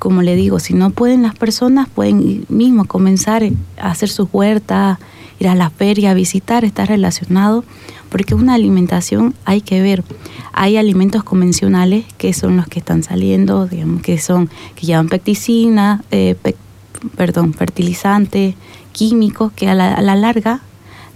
Como 0.00 0.22
le 0.22 0.34
digo, 0.34 0.58
si 0.58 0.74
no 0.74 0.90
pueden 0.90 1.22
las 1.22 1.36
personas, 1.36 1.88
pueden 1.88 2.46
mismo 2.48 2.86
comenzar 2.86 3.44
a 3.78 3.92
hacer 3.92 4.08
sus 4.08 4.26
huertas, 4.32 4.98
ir 5.38 5.49
a 5.49 5.55
la 5.55 5.71
feria, 5.71 6.14
visitar, 6.14 6.64
estar 6.64 6.88
relacionado, 6.88 7.64
porque 8.09 8.35
una 8.35 8.55
alimentación 8.55 9.35
hay 9.45 9.61
que 9.61 9.83
ver. 9.83 10.05
Hay 10.53 10.76
alimentos 10.76 11.25
convencionales 11.25 12.05
que 12.19 12.33
son 12.33 12.57
los 12.57 12.67
que 12.67 12.79
están 12.79 13.03
saliendo, 13.03 13.67
digamos, 13.67 14.03
que 14.03 14.19
son 14.19 14.49
que 14.75 14.87
llevan 14.87 15.09
pecticina, 15.09 16.05
eh, 16.11 16.37
perdón, 17.17 17.55
fertilizantes, 17.55 18.55
químicos, 18.93 19.53
que 19.53 19.69
a 19.69 19.75
la, 19.75 19.95
a 19.95 20.03
la 20.03 20.14
larga 20.14 20.61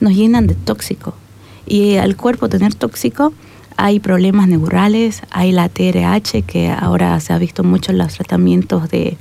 nos 0.00 0.14
llenan 0.14 0.46
de 0.46 0.54
tóxico. 0.54 1.14
Y 1.66 1.96
al 1.96 2.16
cuerpo 2.16 2.48
tener 2.48 2.74
tóxico, 2.74 3.32
hay 3.76 4.00
problemas 4.00 4.48
neurales, 4.48 5.22
hay 5.30 5.52
la 5.52 5.68
TRH, 5.68 6.42
que 6.42 6.70
ahora 6.70 7.18
se 7.20 7.32
ha 7.32 7.38
visto 7.38 7.62
mucho 7.62 7.92
en 7.92 7.98
los 7.98 8.14
tratamientos 8.14 8.88
de, 8.90 9.16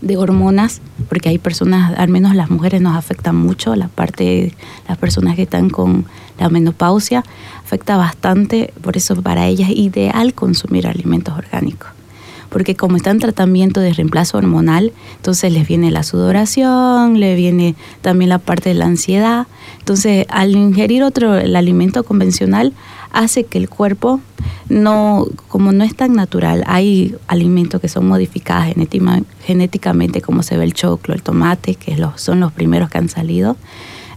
de 0.00 0.16
hormonas, 0.16 0.80
porque 1.08 1.28
hay 1.28 1.38
personas, 1.38 1.94
al 1.98 2.08
menos 2.08 2.34
las 2.34 2.50
mujeres 2.50 2.80
nos 2.80 2.96
afectan 2.96 3.36
mucho, 3.36 3.74
la 3.76 3.88
parte, 3.88 4.54
las 4.88 4.98
personas 4.98 5.36
que 5.36 5.42
están 5.42 5.70
con 5.70 6.06
la 6.38 6.48
menopausia, 6.48 7.24
afecta 7.64 7.96
bastante, 7.96 8.72
por 8.82 8.96
eso 8.96 9.20
para 9.22 9.46
ellas 9.46 9.70
es 9.70 9.76
ideal 9.76 10.34
consumir 10.34 10.86
alimentos 10.86 11.36
orgánicos 11.36 11.90
porque 12.54 12.76
como 12.76 12.96
está 12.96 13.10
en 13.10 13.18
tratamiento 13.18 13.80
de 13.80 13.92
reemplazo 13.92 14.38
hormonal, 14.38 14.92
entonces 15.16 15.52
les 15.52 15.66
viene 15.66 15.90
la 15.90 16.04
sudoración, 16.04 17.18
le 17.18 17.34
viene 17.34 17.74
también 18.00 18.28
la 18.28 18.38
parte 18.38 18.68
de 18.68 18.76
la 18.76 18.84
ansiedad. 18.84 19.48
Entonces, 19.80 20.24
al 20.28 20.54
ingerir 20.54 21.02
otro, 21.02 21.36
el 21.36 21.56
alimento 21.56 22.04
convencional, 22.04 22.72
hace 23.14 23.44
que 23.44 23.58
el 23.58 23.68
cuerpo 23.68 24.20
no, 24.68 25.26
como 25.48 25.72
no 25.72 25.84
es 25.84 25.94
tan 25.96 26.14
natural, 26.14 26.64
hay 26.66 27.16
alimentos 27.26 27.80
que 27.80 27.88
son 27.88 28.06
modificados 28.06 28.74
genéticamente, 29.44 30.20
como 30.20 30.42
se 30.42 30.56
ve 30.56 30.64
el 30.64 30.74
choclo, 30.74 31.14
el 31.14 31.22
tomate, 31.22 31.74
que 31.74 31.96
son 32.16 32.40
los 32.40 32.52
primeros 32.52 32.90
que 32.90 32.98
han 32.98 33.08
salido. 33.08 33.56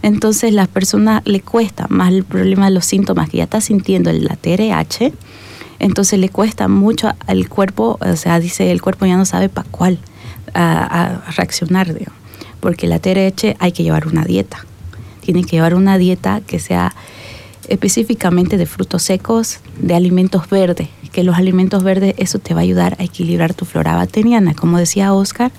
Entonces, 0.02 0.52
las 0.52 0.68
personas 0.68 1.22
le 1.24 1.40
cuesta 1.40 1.86
más 1.88 2.12
el 2.12 2.24
problema 2.24 2.66
de 2.66 2.72
los 2.72 2.84
síntomas 2.84 3.28
que 3.30 3.38
ya 3.38 3.44
está 3.44 3.60
sintiendo 3.60 4.12
la 4.12 4.36
TRH 4.36 5.12
entonces 5.78 6.18
le 6.18 6.28
cuesta 6.28 6.68
mucho 6.68 7.12
al 7.26 7.48
cuerpo, 7.48 7.98
o 8.00 8.16
sea, 8.16 8.40
dice 8.40 8.70
el 8.70 8.82
cuerpo 8.82 9.06
ya 9.06 9.16
no 9.16 9.24
sabe 9.24 9.48
para 9.48 9.68
cuál 9.70 9.98
reaccionar, 11.36 11.94
porque 12.60 12.88
la 12.88 12.98
TRH 12.98 13.56
hay 13.58 13.72
que 13.72 13.84
llevar 13.84 14.08
una 14.08 14.24
dieta. 14.24 14.64
Tiene 15.20 15.44
que 15.44 15.56
llevar 15.56 15.74
una 15.74 15.98
dieta 15.98 16.40
que 16.46 16.58
sea 16.58 16.94
específicamente 17.68 18.56
de 18.56 18.66
frutos 18.66 19.02
secos, 19.02 19.60
de 19.78 19.94
alimentos 19.94 20.48
verdes, 20.48 20.88
que 21.12 21.22
los 21.22 21.36
alimentos 21.36 21.82
verdes 21.82 22.14
eso 22.18 22.38
te 22.38 22.54
va 22.54 22.60
a 22.60 22.62
ayudar 22.62 22.96
a 22.98 23.04
equilibrar 23.04 23.54
tu 23.54 23.64
flora 23.64 23.94
bacteriana. 23.94 24.54
Como 24.54 24.78
decía 24.78 25.12
Oscar, 25.12 25.52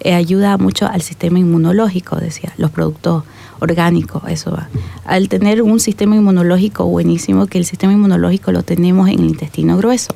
eh, 0.00 0.14
ayuda 0.14 0.56
mucho 0.56 0.86
al 0.86 1.02
sistema 1.02 1.38
inmunológico, 1.38 2.16
decía, 2.16 2.52
los 2.56 2.70
productos 2.70 3.24
orgánico, 3.60 4.22
eso 4.28 4.50
va. 4.50 4.68
Al 5.04 5.28
tener 5.28 5.60
un 5.62 5.78
sistema 5.80 6.16
inmunológico 6.16 6.86
buenísimo, 6.86 7.46
que 7.46 7.58
el 7.58 7.66
sistema 7.66 7.92
inmunológico 7.92 8.52
lo 8.52 8.62
tenemos 8.62 9.08
en 9.08 9.20
el 9.20 9.26
intestino 9.26 9.76
grueso. 9.76 10.14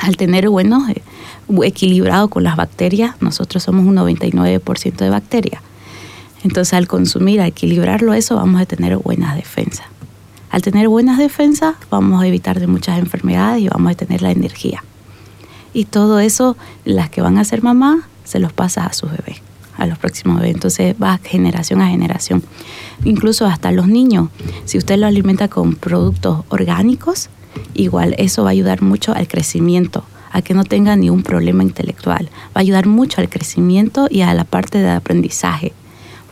Al 0.00 0.16
tener 0.16 0.48
bueno, 0.48 0.84
eh, 0.90 1.02
equilibrado 1.62 2.28
con 2.28 2.42
las 2.42 2.56
bacterias, 2.56 3.14
nosotros 3.20 3.62
somos 3.62 3.86
un 3.86 3.94
99% 3.94 4.96
de 4.96 5.10
bacterias. 5.10 5.62
Entonces 6.42 6.74
al 6.74 6.88
consumir, 6.88 7.40
al 7.40 7.48
equilibrarlo 7.48 8.14
eso, 8.14 8.34
vamos 8.34 8.60
a 8.60 8.66
tener 8.66 8.96
buenas 8.96 9.36
defensas. 9.36 9.91
Al 10.52 10.62
tener 10.62 10.88
buenas 10.88 11.18
defensas, 11.18 11.74
vamos 11.90 12.22
a 12.22 12.26
evitar 12.28 12.60
de 12.60 12.66
muchas 12.66 12.98
enfermedades 12.98 13.62
y 13.62 13.68
vamos 13.68 13.90
a 13.90 13.94
tener 13.94 14.20
la 14.22 14.30
energía. 14.30 14.84
Y 15.72 15.86
todo 15.86 16.20
eso, 16.20 16.58
las 16.84 17.08
que 17.08 17.22
van 17.22 17.38
a 17.38 17.44
ser 17.44 17.62
mamá, 17.62 18.06
se 18.24 18.38
los 18.38 18.52
pasa 18.52 18.84
a 18.84 18.92
sus 18.92 19.10
bebés 19.10 19.40
a 19.78 19.86
los 19.86 19.98
próximos 19.98 20.36
bebés. 20.36 20.54
Entonces 20.54 20.94
va 21.02 21.18
generación 21.22 21.80
a 21.80 21.88
generación. 21.88 22.42
Incluso 23.04 23.46
hasta 23.46 23.72
los 23.72 23.88
niños, 23.88 24.28
si 24.66 24.78
usted 24.78 24.98
lo 24.98 25.06
alimenta 25.06 25.48
con 25.48 25.74
productos 25.74 26.44
orgánicos, 26.50 27.30
igual 27.74 28.14
eso 28.18 28.42
va 28.42 28.50
a 28.50 28.52
ayudar 28.52 28.82
mucho 28.82 29.14
al 29.14 29.28
crecimiento, 29.28 30.04
a 30.30 30.42
que 30.42 30.52
no 30.52 30.64
tenga 30.64 30.94
ningún 30.96 31.22
problema 31.22 31.62
intelectual. 31.62 32.28
Va 32.48 32.56
a 32.56 32.60
ayudar 32.60 32.86
mucho 32.86 33.22
al 33.22 33.30
crecimiento 33.30 34.06
y 34.10 34.20
a 34.20 34.34
la 34.34 34.44
parte 34.44 34.78
de 34.78 34.90
aprendizaje, 34.90 35.72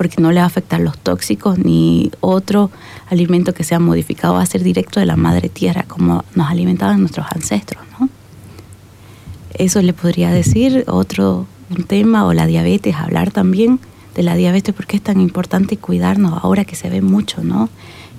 porque 0.00 0.22
no 0.22 0.32
le 0.32 0.40
va 0.40 0.44
a 0.44 0.46
afectar 0.46 0.80
los 0.80 0.96
tóxicos 0.96 1.58
ni 1.58 2.10
otro 2.20 2.70
alimento 3.10 3.52
que 3.52 3.64
sea 3.64 3.78
modificado, 3.78 4.32
va 4.32 4.40
a 4.40 4.46
ser 4.46 4.62
directo 4.62 4.98
de 4.98 5.04
la 5.04 5.14
madre 5.14 5.50
tierra, 5.50 5.84
como 5.86 6.24
nos 6.34 6.48
alimentaban 6.48 7.00
nuestros 7.00 7.26
ancestros. 7.30 7.84
¿no? 8.00 8.08
Eso 9.52 9.82
le 9.82 9.92
podría 9.92 10.30
decir 10.30 10.84
otro 10.86 11.46
un 11.68 11.84
tema 11.84 12.24
o 12.24 12.32
la 12.32 12.46
diabetes, 12.46 12.94
hablar 12.94 13.30
también 13.30 13.78
de 14.14 14.22
la 14.22 14.36
diabetes, 14.36 14.74
por 14.74 14.86
qué 14.86 14.96
es 14.96 15.02
tan 15.02 15.20
importante 15.20 15.76
cuidarnos 15.76 16.42
ahora 16.42 16.64
que 16.64 16.76
se 16.76 16.88
ve 16.88 17.02
mucho, 17.02 17.44
¿no? 17.44 17.68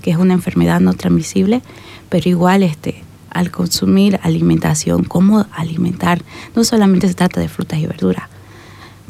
Que 0.03 0.11
es 0.11 0.17
una 0.17 0.35
enfermedad 0.35 0.81
no 0.81 0.93
transmisible, 0.93 1.63
pero 2.09 2.29
igual 2.29 2.61
este, 2.61 3.03
al 3.31 3.49
consumir 3.49 4.19
alimentación, 4.21 5.03
cómo 5.03 5.47
alimentar, 5.51 6.21
no 6.55 6.63
solamente 6.63 7.07
se 7.07 7.15
trata 7.15 7.41
de 7.41 7.49
frutas 7.49 7.79
y 7.79 7.87
verduras, 7.87 8.25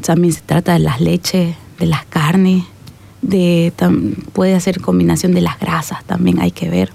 también 0.02 0.34
se 0.34 0.40
trata 0.40 0.72
de 0.72 0.80
las 0.80 1.02
leches, 1.02 1.58
de 1.82 1.88
las 1.88 2.06
carnes, 2.06 2.64
de, 3.24 3.74
puede 4.34 4.54
hacer 4.54 4.82
combinación 4.82 5.34
de 5.34 5.42
las 5.42 5.60
grasas, 5.60 6.04
también 6.06 6.40
hay 6.40 6.52
que 6.52 6.70
ver 6.70 6.92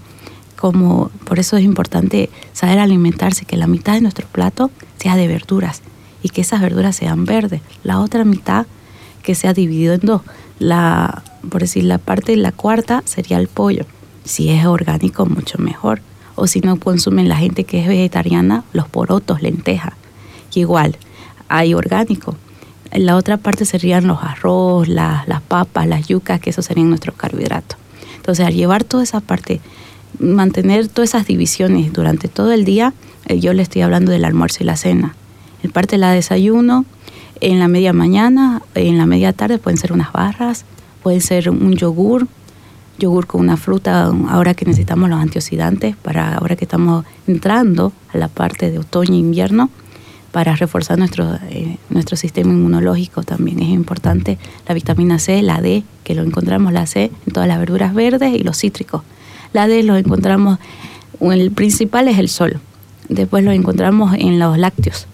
cómo, 0.55 1.11
por 1.25 1.41
eso 1.41 1.57
es 1.57 1.65
importante 1.65 2.31
saber 2.53 2.79
alimentarse, 2.79 3.45
que 3.45 3.57
la 3.57 3.67
mitad 3.67 3.95
de 3.95 4.01
nuestro 4.01 4.29
plato 4.29 4.71
sea 4.97 5.17
de 5.17 5.27
verduras 5.27 5.83
y 6.23 6.29
que 6.29 6.43
esas 6.43 6.61
verduras 6.61 6.95
sean 6.95 7.25
verdes, 7.25 7.63
la 7.83 7.99
otra 7.99 8.25
mitad 8.25 8.67
que 9.25 9.35
sea 9.35 9.53
dividido 9.53 9.95
en 9.95 10.01
dos, 10.03 10.23
la, 10.61 11.25
por 11.51 11.63
decir, 11.63 11.83
la 11.83 11.99
parte, 11.99 12.37
la 12.37 12.53
cuarta 12.53 13.03
sería 13.07 13.39
el 13.39 13.49
pollo, 13.49 13.87
si 14.25 14.51
es 14.51 14.67
orgánico 14.67 15.27
mucho 15.27 15.59
mejor, 15.59 16.01
o 16.37 16.47
si 16.47 16.61
no 16.61 16.79
consumen 16.79 17.29
la 17.29 17.37
gente 17.37 17.65
que 17.65 17.81
es 17.81 17.89
vegetariana, 17.89 18.63
los 18.73 18.89
porotos, 18.89 19.43
lentejas, 19.43 19.95
igual 20.55 20.97
hay 21.49 21.75
orgánico, 21.75 22.37
la 22.99 23.17
otra 23.17 23.37
parte 23.37 23.65
serían 23.65 24.07
los 24.07 24.23
arroz, 24.23 24.89
las 24.89 25.43
papas, 25.49 25.87
las 25.87 26.07
yucas, 26.07 26.41
que 26.41 26.51
esos 26.51 26.65
serían 26.65 26.89
nuestros 26.89 27.17
carbohidratos. 27.17 27.79
Entonces, 28.17 28.47
al 28.47 28.55
llevar 28.55 28.85
toda 28.85 29.03
esa 29.03 29.21
parte, 29.21 29.61
mantener 30.19 30.89
todas 30.89 31.11
esas 31.11 31.27
divisiones 31.27 31.93
durante 31.93 32.29
todo 32.29 32.53
el 32.53 32.65
día, 32.65 32.93
eh, 33.27 33.39
yo 33.39 33.53
le 33.53 33.63
estoy 33.63 33.83
hablando 33.83 34.13
del 34.13 34.25
almuerzo 34.25 34.59
y 34.61 34.67
la 34.67 34.77
cena. 34.77 35.15
En 35.63 35.71
parte 35.71 35.99
la 35.99 36.13
desayuno, 36.13 36.85
en 37.41 37.59
la 37.59 37.69
media 37.69 37.93
mañana, 37.93 38.63
en 38.75 38.99
la 38.99 39.07
media 39.07 39.33
tarde 39.33 39.59
pueden 39.59 39.79
ser 39.79 39.93
unas 39.93 40.13
barras, 40.13 40.65
puede 41.03 41.21
ser 41.21 41.51
un 41.51 41.75
yogur, 41.75 42.27
yogur 42.99 43.27
con 43.27 43.43
una 43.43 43.57
fruta, 43.57 44.11
ahora 44.29 44.55
que 44.55 44.65
necesitamos 44.65 45.11
los 45.11 45.21
antioxidantes, 45.21 45.97
para 45.97 46.35
ahora 46.35 46.57
que 46.57 46.65
estamos 46.65 47.05
entrando 47.27 47.93
a 48.13 48.19
la 48.19 48.29
parte 48.29 48.71
de 48.71 48.79
otoño 48.79 49.15
e 49.15 49.19
invierno 49.19 49.71
para 50.37 50.55
reforzar 50.55 50.99
nuestro, 50.99 51.39
eh, 51.49 51.79
nuestro 51.89 52.15
sistema 52.15 52.53
inmunológico 52.53 53.23
también. 53.23 53.59
Es 53.63 53.71
importante 53.71 54.37
la 54.69 54.75
vitamina 54.75 55.19
C, 55.19 55.41
la 55.41 55.63
D, 55.63 55.83
que 56.05 56.15
lo 56.15 56.23
encontramos 56.23 56.75
la 56.75 56.85
C 56.85 57.11
en 57.27 57.33
todas 57.33 57.49
las 57.49 57.59
verduras 57.59 57.95
verdes 57.95 58.35
y 58.35 58.41
los 58.41 58.59
cítricos. 58.59 59.01
La 59.55 59.67
D 59.67 59.83
lo 59.83 59.97
encontramos, 59.97 60.59
el 61.23 61.53
principal 61.53 62.07
es 62.09 62.19
el 62.19 62.29
sol, 62.29 62.61
después 63.09 63.45
lo 63.45 63.51
encontramos 63.51 64.13
en 64.13 64.39
los 64.39 64.59
lácteos, 64.59 65.07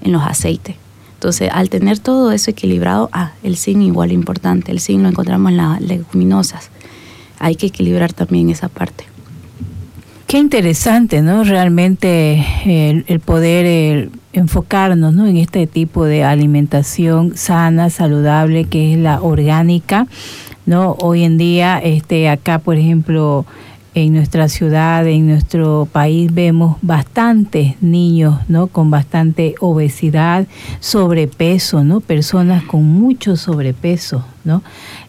en 0.00 0.12
los 0.12 0.22
aceites. 0.22 0.76
Entonces, 1.14 1.50
al 1.52 1.68
tener 1.68 1.98
todo 1.98 2.30
eso 2.30 2.52
equilibrado, 2.52 3.10
ah, 3.12 3.32
el 3.42 3.56
zinc 3.56 3.82
igual 3.82 4.12
importante, 4.12 4.70
el 4.70 4.78
zinc 4.78 5.02
lo 5.02 5.08
encontramos 5.08 5.50
en 5.50 5.56
las 5.56 5.80
leguminosas. 5.80 6.70
Hay 7.40 7.56
que 7.56 7.66
equilibrar 7.66 8.12
también 8.12 8.48
esa 8.48 8.68
parte. 8.68 9.06
Qué 10.32 10.38
interesante, 10.38 11.20
¿no? 11.20 11.44
Realmente 11.44 12.42
el, 12.64 13.20
poder 13.20 14.08
enfocarnos 14.32 15.12
¿no? 15.12 15.26
en 15.26 15.36
este 15.36 15.66
tipo 15.66 16.06
de 16.06 16.24
alimentación 16.24 17.36
sana, 17.36 17.90
saludable, 17.90 18.64
que 18.64 18.94
es 18.94 18.98
la 18.98 19.20
orgánica, 19.20 20.06
¿no? 20.64 20.92
Hoy 21.02 21.24
en 21.24 21.36
día, 21.36 21.80
este, 21.84 22.30
acá, 22.30 22.60
por 22.60 22.78
ejemplo, 22.78 23.44
en 23.94 24.14
nuestra 24.14 24.48
ciudad, 24.48 25.06
en 25.06 25.28
nuestro 25.28 25.86
país, 25.92 26.32
vemos 26.32 26.78
bastantes 26.80 27.74
niños, 27.82 28.38
¿no? 28.48 28.68
Con 28.68 28.90
bastante 28.90 29.54
obesidad, 29.60 30.46
sobrepeso, 30.80 31.84
¿no? 31.84 32.00
Personas 32.00 32.62
con 32.64 32.84
mucho 32.84 33.36
sobrepeso, 33.36 34.24
¿no? 34.44 34.62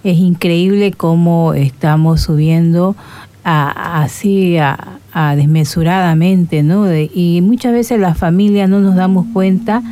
Es 0.04 0.18
increíble 0.18 0.92
cómo 0.92 1.54
estamos 1.54 2.20
subiendo 2.20 2.98
así 3.44 4.58
a, 4.58 5.00
desmesuradamente, 5.36 6.64
¿no? 6.64 6.88
y 6.96 7.42
muchas 7.42 7.74
veces 7.74 8.00
las 8.00 8.18
familias 8.18 8.70
no 8.70 8.80
nos 8.80 8.96
damos 8.96 9.28
cuenta 9.32 9.84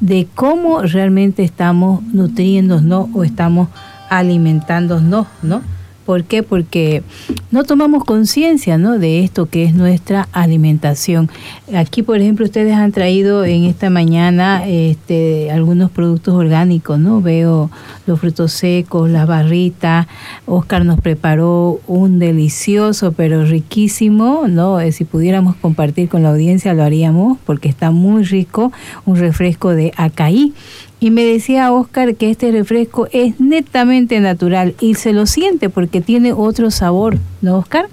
de 0.00 0.26
cómo 0.34 0.82
realmente 0.82 1.42
estamos 1.42 2.02
nutriéndonos 2.02 3.08
o 3.12 3.22
estamos 3.22 3.68
alimentándonos, 4.08 5.26
¿no? 5.42 5.62
¿Por 6.10 6.24
qué? 6.24 6.42
Porque 6.42 7.04
no 7.52 7.62
tomamos 7.62 8.02
conciencia 8.02 8.78
¿no? 8.78 8.98
de 8.98 9.22
esto 9.22 9.46
que 9.46 9.62
es 9.62 9.74
nuestra 9.74 10.28
alimentación. 10.32 11.30
Aquí, 11.72 12.02
por 12.02 12.18
ejemplo, 12.18 12.44
ustedes 12.44 12.74
han 12.74 12.90
traído 12.90 13.44
en 13.44 13.62
esta 13.62 13.90
mañana 13.90 14.66
este, 14.66 15.52
algunos 15.52 15.88
productos 15.92 16.34
orgánicos, 16.34 16.98
¿no? 16.98 17.20
Veo 17.20 17.70
los 18.08 18.18
frutos 18.18 18.50
secos, 18.50 19.08
las 19.08 19.28
barritas. 19.28 20.08
Oscar 20.46 20.84
nos 20.84 21.00
preparó 21.00 21.78
un 21.86 22.18
delicioso, 22.18 23.12
pero 23.12 23.44
riquísimo, 23.44 24.48
¿no? 24.48 24.80
Eh, 24.80 24.90
si 24.90 25.04
pudiéramos 25.04 25.54
compartir 25.54 26.08
con 26.08 26.24
la 26.24 26.30
audiencia 26.30 26.74
lo 26.74 26.82
haríamos 26.82 27.38
porque 27.46 27.68
está 27.68 27.92
muy 27.92 28.24
rico, 28.24 28.72
un 29.06 29.14
refresco 29.14 29.70
de 29.76 29.92
acaí. 29.96 30.54
Y 31.00 31.10
me 31.10 31.24
decía 31.24 31.72
Oscar 31.72 32.14
que 32.14 32.30
este 32.30 32.52
refresco 32.52 33.08
es 33.10 33.40
netamente 33.40 34.20
natural 34.20 34.74
y 34.80 34.94
se 34.94 35.14
lo 35.14 35.24
siente 35.24 35.70
porque 35.70 36.02
tiene 36.02 36.34
otro 36.34 36.70
sabor, 36.70 37.16
¿no, 37.40 37.56
Oscar? 37.56 37.88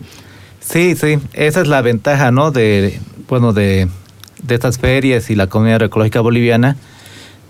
Sí, 0.60 0.96
sí, 0.96 1.18
esa 1.32 1.62
es 1.62 1.68
la 1.68 1.82
ventaja, 1.82 2.32
¿no? 2.32 2.52
De, 2.52 3.00
bueno, 3.30 3.54
de, 3.54 3.88
de 4.44 4.56
estas 4.56 4.78
ferias 4.78 5.30
y 5.30 5.36
la 5.36 5.48
comunidad 5.48 5.84
ecológica 5.84 6.20
boliviana, 6.20 6.76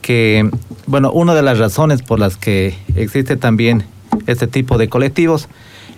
que, 0.04 0.48
bueno, 0.86 1.12
una 1.12 1.34
de 1.34 1.41
las 1.41 1.58
razones 1.58 2.04
por 2.04 2.20
las 2.20 2.38
que 2.38 2.76
existe 2.96 3.36
también 3.36 3.84
este 4.28 4.46
tipo 4.46 4.78
de 4.78 4.89
colectivos 4.89 5.50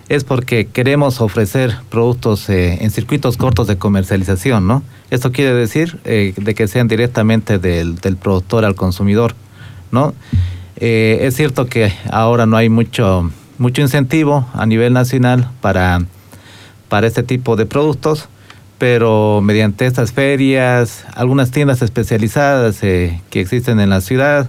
es 0.08 0.24
porque 0.24 0.66
queremos 0.66 1.20
ofrecer 1.20 1.76
productos 1.88 2.48
eh, 2.48 2.78
en 2.80 2.90
circuitos 2.90 3.36
cortos 3.36 3.68
de 3.68 3.76
comercialización, 3.76 4.66
¿no? 4.66 4.82
Esto 5.10 5.30
quiere 5.30 5.54
decir 5.54 6.00
eh, 6.04 6.32
de 6.36 6.54
que 6.54 6.66
sean 6.66 6.88
directamente 6.88 7.58
del, 7.58 7.96
del 7.96 8.16
productor 8.16 8.64
al 8.64 8.74
consumidor. 8.74 9.34
¿No? 9.90 10.14
Eh, 10.76 11.18
es 11.22 11.36
cierto 11.36 11.66
que 11.66 11.92
ahora 12.10 12.46
no 12.46 12.56
hay 12.56 12.68
mucho, 12.68 13.30
mucho 13.58 13.82
incentivo 13.82 14.46
a 14.54 14.66
nivel 14.66 14.92
nacional 14.92 15.50
para, 15.60 16.02
para 16.88 17.06
este 17.06 17.22
tipo 17.22 17.56
de 17.56 17.66
productos, 17.66 18.28
pero 18.78 19.40
mediante 19.42 19.84
estas 19.84 20.12
ferias, 20.12 21.04
algunas 21.14 21.50
tiendas 21.50 21.82
especializadas 21.82 22.82
eh, 22.82 23.20
que 23.28 23.40
existen 23.40 23.78
en 23.78 23.90
la 23.90 24.00
ciudad 24.00 24.48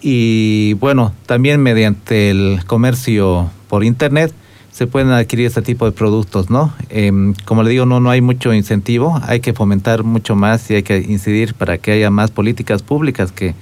y 0.00 0.72
bueno, 0.74 1.12
también 1.26 1.62
mediante 1.62 2.30
el 2.30 2.64
comercio 2.66 3.50
por 3.68 3.84
internet 3.84 4.32
se 4.72 4.86
pueden 4.86 5.10
adquirir 5.10 5.46
este 5.46 5.60
tipo 5.60 5.84
de 5.84 5.92
productos, 5.92 6.48
¿no? 6.48 6.72
Em, 6.88 7.34
como 7.44 7.62
le 7.62 7.70
digo, 7.70 7.84
no, 7.84 8.00
no 8.00 8.10
hay 8.10 8.22
mucho 8.22 8.54
incentivo, 8.54 9.20
hay 9.22 9.40
que 9.40 9.52
fomentar 9.52 10.02
mucho 10.02 10.34
más 10.34 10.70
y 10.70 10.76
hay 10.76 10.82
que 10.82 10.98
incidir 10.98 11.54
para 11.54 11.76
que 11.76 11.92
haya 11.92 12.10
más 12.10 12.30
políticas 12.30 12.82
públicas 12.82 13.32
que 13.32 13.54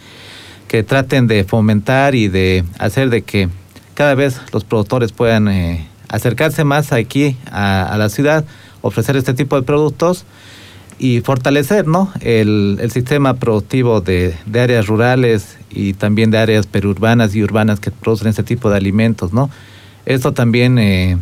que 0.70 0.84
traten 0.84 1.26
de 1.26 1.42
fomentar 1.42 2.14
y 2.14 2.28
de 2.28 2.62
hacer 2.78 3.10
de 3.10 3.22
que 3.22 3.48
cada 3.94 4.14
vez 4.14 4.40
los 4.52 4.62
productores 4.62 5.10
puedan 5.10 5.48
eh, 5.48 5.88
acercarse 6.06 6.62
más 6.62 6.92
aquí 6.92 7.36
a, 7.50 7.96
la 7.98 8.08
ciudad, 8.08 8.44
ofrecer 8.80 9.16
este 9.16 9.34
tipo 9.34 9.56
de 9.56 9.62
productos 9.62 10.26
y 11.00 11.22
fortalecer 11.22 11.88
¿no? 11.88 12.12
el, 12.20 12.78
sistema 12.92 13.34
productivo 13.34 14.00
de, 14.00 14.36
áreas 14.54 14.86
rurales 14.86 15.58
y 15.70 15.94
también 15.94 16.30
de 16.30 16.38
áreas 16.38 16.68
perurbanas 16.68 17.34
y 17.34 17.42
urbanas 17.42 17.80
que 17.80 17.90
producen 17.90 18.28
este 18.28 18.44
tipo 18.44 18.70
de 18.70 18.76
alimentos. 18.76 19.32
¿no? 19.32 19.50
Esto 20.06 20.30
también 20.30 20.78
eh, 20.78 21.18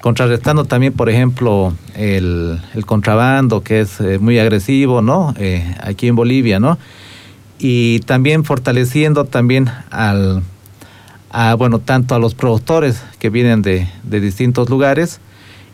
contrarrestando 0.00 0.64
también, 0.64 0.94
por 0.94 1.08
ejemplo, 1.08 1.74
el, 1.94 2.60
contrabando 2.86 3.62
que 3.62 3.82
es 3.82 4.00
eh, 4.00 4.18
muy 4.18 4.40
agresivo 4.40 5.00
¿no? 5.00 5.32
aquí 5.80 6.08
en 6.08 6.16
Bolivia. 6.16 6.58
¿no? 6.58 6.76
Y 7.60 8.00
también 8.00 8.44
fortaleciendo 8.44 9.26
también 9.26 9.70
al, 9.90 10.42
a, 11.30 11.54
bueno, 11.54 11.78
tanto 11.78 12.14
a 12.14 12.18
los 12.18 12.34
productores 12.34 13.02
que 13.18 13.28
vienen 13.28 13.60
de, 13.60 13.86
de, 14.02 14.20
distintos 14.20 14.70
lugares 14.70 15.20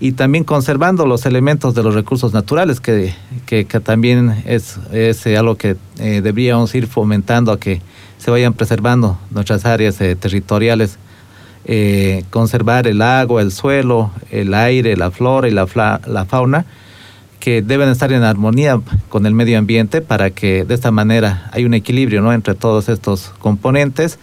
y 0.00 0.12
también 0.12 0.42
conservando 0.42 1.06
los 1.06 1.24
elementos 1.26 1.74
de 1.74 1.84
los 1.84 1.94
recursos 1.94 2.32
naturales, 2.32 2.80
que, 2.80 3.14
que, 3.46 3.64
también 3.64 4.42
es, 4.46 4.78
es, 4.92 5.26
algo 5.28 5.56
que 5.56 5.76
eh, 5.98 6.20
deberíamos 6.22 6.74
ir 6.74 6.88
fomentando 6.88 7.52
a 7.52 7.60
que 7.60 7.80
se 8.18 8.30
vayan 8.30 8.52
preservando 8.52 9.18
nuestras 9.30 9.64
áreas 9.64 10.00
eh, 10.00 10.16
territoriales, 10.16 10.98
eh, 11.64 12.24
conservar 12.30 12.86
el 12.88 13.00
agua, 13.00 13.40
el 13.40 13.52
suelo, 13.52 14.10
el 14.30 14.54
aire, 14.54 14.96
la 14.96 15.10
flora 15.10 15.48
y 15.48 15.52
la, 15.52 15.66
la 16.06 16.24
fauna, 16.26 16.66
que 17.46 17.62
deben 17.62 17.88
estar 17.88 18.12
en 18.12 18.24
armonía 18.24 18.80
con 19.08 19.24
el 19.24 19.32
medio 19.32 19.56
ambiente 19.56 20.00
para 20.00 20.30
que 20.30 20.64
de 20.64 20.74
esta 20.74 20.90
manera 20.90 21.48
hay 21.52 21.64
un 21.64 21.74
equilibrio 21.74 22.20
¿no? 22.20 22.32
entre 22.32 22.56
todos 22.56 22.88
estos 22.88 23.32
componentes 23.38 24.18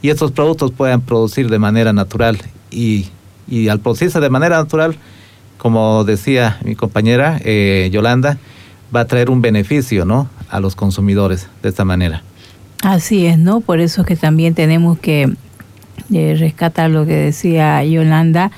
y 0.00 0.08
estos 0.08 0.32
productos 0.32 0.70
puedan 0.70 1.02
producir 1.02 1.50
de 1.50 1.58
manera 1.58 1.92
natural 1.92 2.38
y, 2.70 3.08
y 3.46 3.68
al 3.68 3.80
producirse 3.80 4.20
de 4.20 4.30
manera 4.30 4.56
natural, 4.56 4.96
como 5.58 6.04
decía 6.04 6.60
mi 6.64 6.74
compañera 6.74 7.38
eh, 7.44 7.90
Yolanda, 7.92 8.38
va 8.96 9.00
a 9.00 9.04
traer 9.04 9.28
un 9.28 9.42
beneficio 9.42 10.06
¿no? 10.06 10.30
a 10.48 10.58
los 10.58 10.74
consumidores 10.74 11.48
de 11.62 11.68
esta 11.68 11.84
manera. 11.84 12.22
Así 12.82 13.26
es, 13.26 13.36
¿no? 13.36 13.60
Por 13.60 13.80
eso 13.80 14.00
es 14.00 14.06
que 14.06 14.16
también 14.16 14.54
tenemos 14.54 14.98
que 14.98 15.30
eh, 16.10 16.36
rescatar 16.38 16.88
lo 16.88 17.04
que 17.04 17.16
decía 17.16 17.84
Yolanda, 17.84 18.50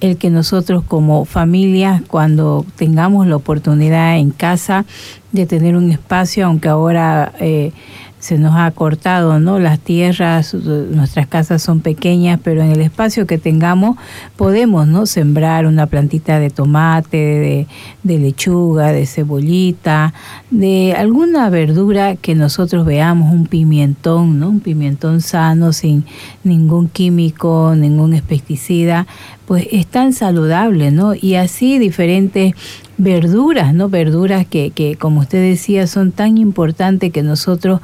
el 0.00 0.16
que 0.16 0.30
nosotros 0.30 0.84
como 0.84 1.24
familia, 1.24 2.02
cuando 2.08 2.64
tengamos 2.76 3.26
la 3.26 3.36
oportunidad 3.36 4.18
en 4.18 4.30
casa 4.30 4.84
de 5.32 5.46
tener 5.46 5.76
un 5.76 5.90
espacio, 5.90 6.46
aunque 6.46 6.68
ahora 6.68 7.32
eh, 7.40 7.72
se 8.18 8.38
nos 8.38 8.54
ha 8.56 8.70
cortado, 8.70 9.38
¿no? 9.38 9.58
Las 9.58 9.78
tierras, 9.78 10.54
nuestras 10.54 11.26
casas 11.26 11.62
son 11.62 11.80
pequeñas, 11.80 12.40
pero 12.42 12.62
en 12.62 12.72
el 12.72 12.80
espacio 12.80 13.26
que 13.26 13.38
tengamos 13.38 13.96
podemos, 14.36 14.88
¿no? 14.88 15.06
Sembrar 15.06 15.66
una 15.66 15.86
plantita 15.86 16.40
de 16.40 16.50
tomate, 16.50 17.16
de, 17.16 17.66
de 18.02 18.18
lechuga, 18.18 18.92
de 18.92 19.06
cebollita, 19.06 20.14
de 20.50 20.94
alguna 20.96 21.48
verdura 21.50 22.16
que 22.16 22.34
nosotros 22.34 22.84
veamos, 22.86 23.32
un 23.32 23.46
pimentón, 23.46 24.40
¿no? 24.40 24.48
Un 24.48 24.60
pimentón 24.60 25.20
sano, 25.20 25.72
sin 25.72 26.04
ningún 26.42 26.88
químico, 26.88 27.74
ningún 27.76 28.16
pesticida, 28.26 29.06
pues 29.46 29.66
es 29.70 29.86
tan 29.86 30.12
saludable, 30.12 30.90
¿no? 30.90 31.14
Y 31.14 31.34
así 31.34 31.78
diferentes 31.78 32.54
verduras, 32.98 33.74
¿no? 33.74 33.88
Verduras 33.88 34.46
que, 34.46 34.70
que, 34.70 34.96
como 34.96 35.20
usted 35.20 35.42
decía, 35.42 35.86
son 35.86 36.12
tan 36.12 36.38
importantes 36.38 37.12
que 37.12 37.22
nosotros 37.22 37.80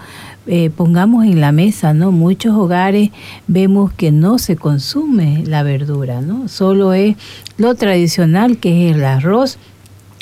eh, 0.46 0.70
pongamos 0.74 1.24
en 1.24 1.40
la 1.40 1.52
mesa, 1.52 1.94
¿no? 1.94 2.10
Muchos 2.12 2.54
hogares 2.56 3.10
vemos 3.46 3.92
que 3.92 4.10
no 4.10 4.38
se 4.38 4.56
consume 4.56 5.44
la 5.46 5.62
verdura, 5.62 6.20
¿no? 6.20 6.48
Solo 6.48 6.94
es 6.94 7.16
lo 7.58 7.74
tradicional 7.74 8.58
que 8.58 8.88
es 8.88 8.96
el 8.96 9.04
arroz, 9.04 9.58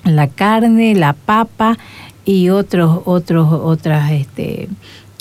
la 0.05 0.29
carne, 0.29 0.95
la 0.95 1.13
papa 1.13 1.79
y 2.25 2.51
otros, 2.51 3.01
otros, 3.05 3.49
otras, 3.53 4.13
este, 4.13 4.69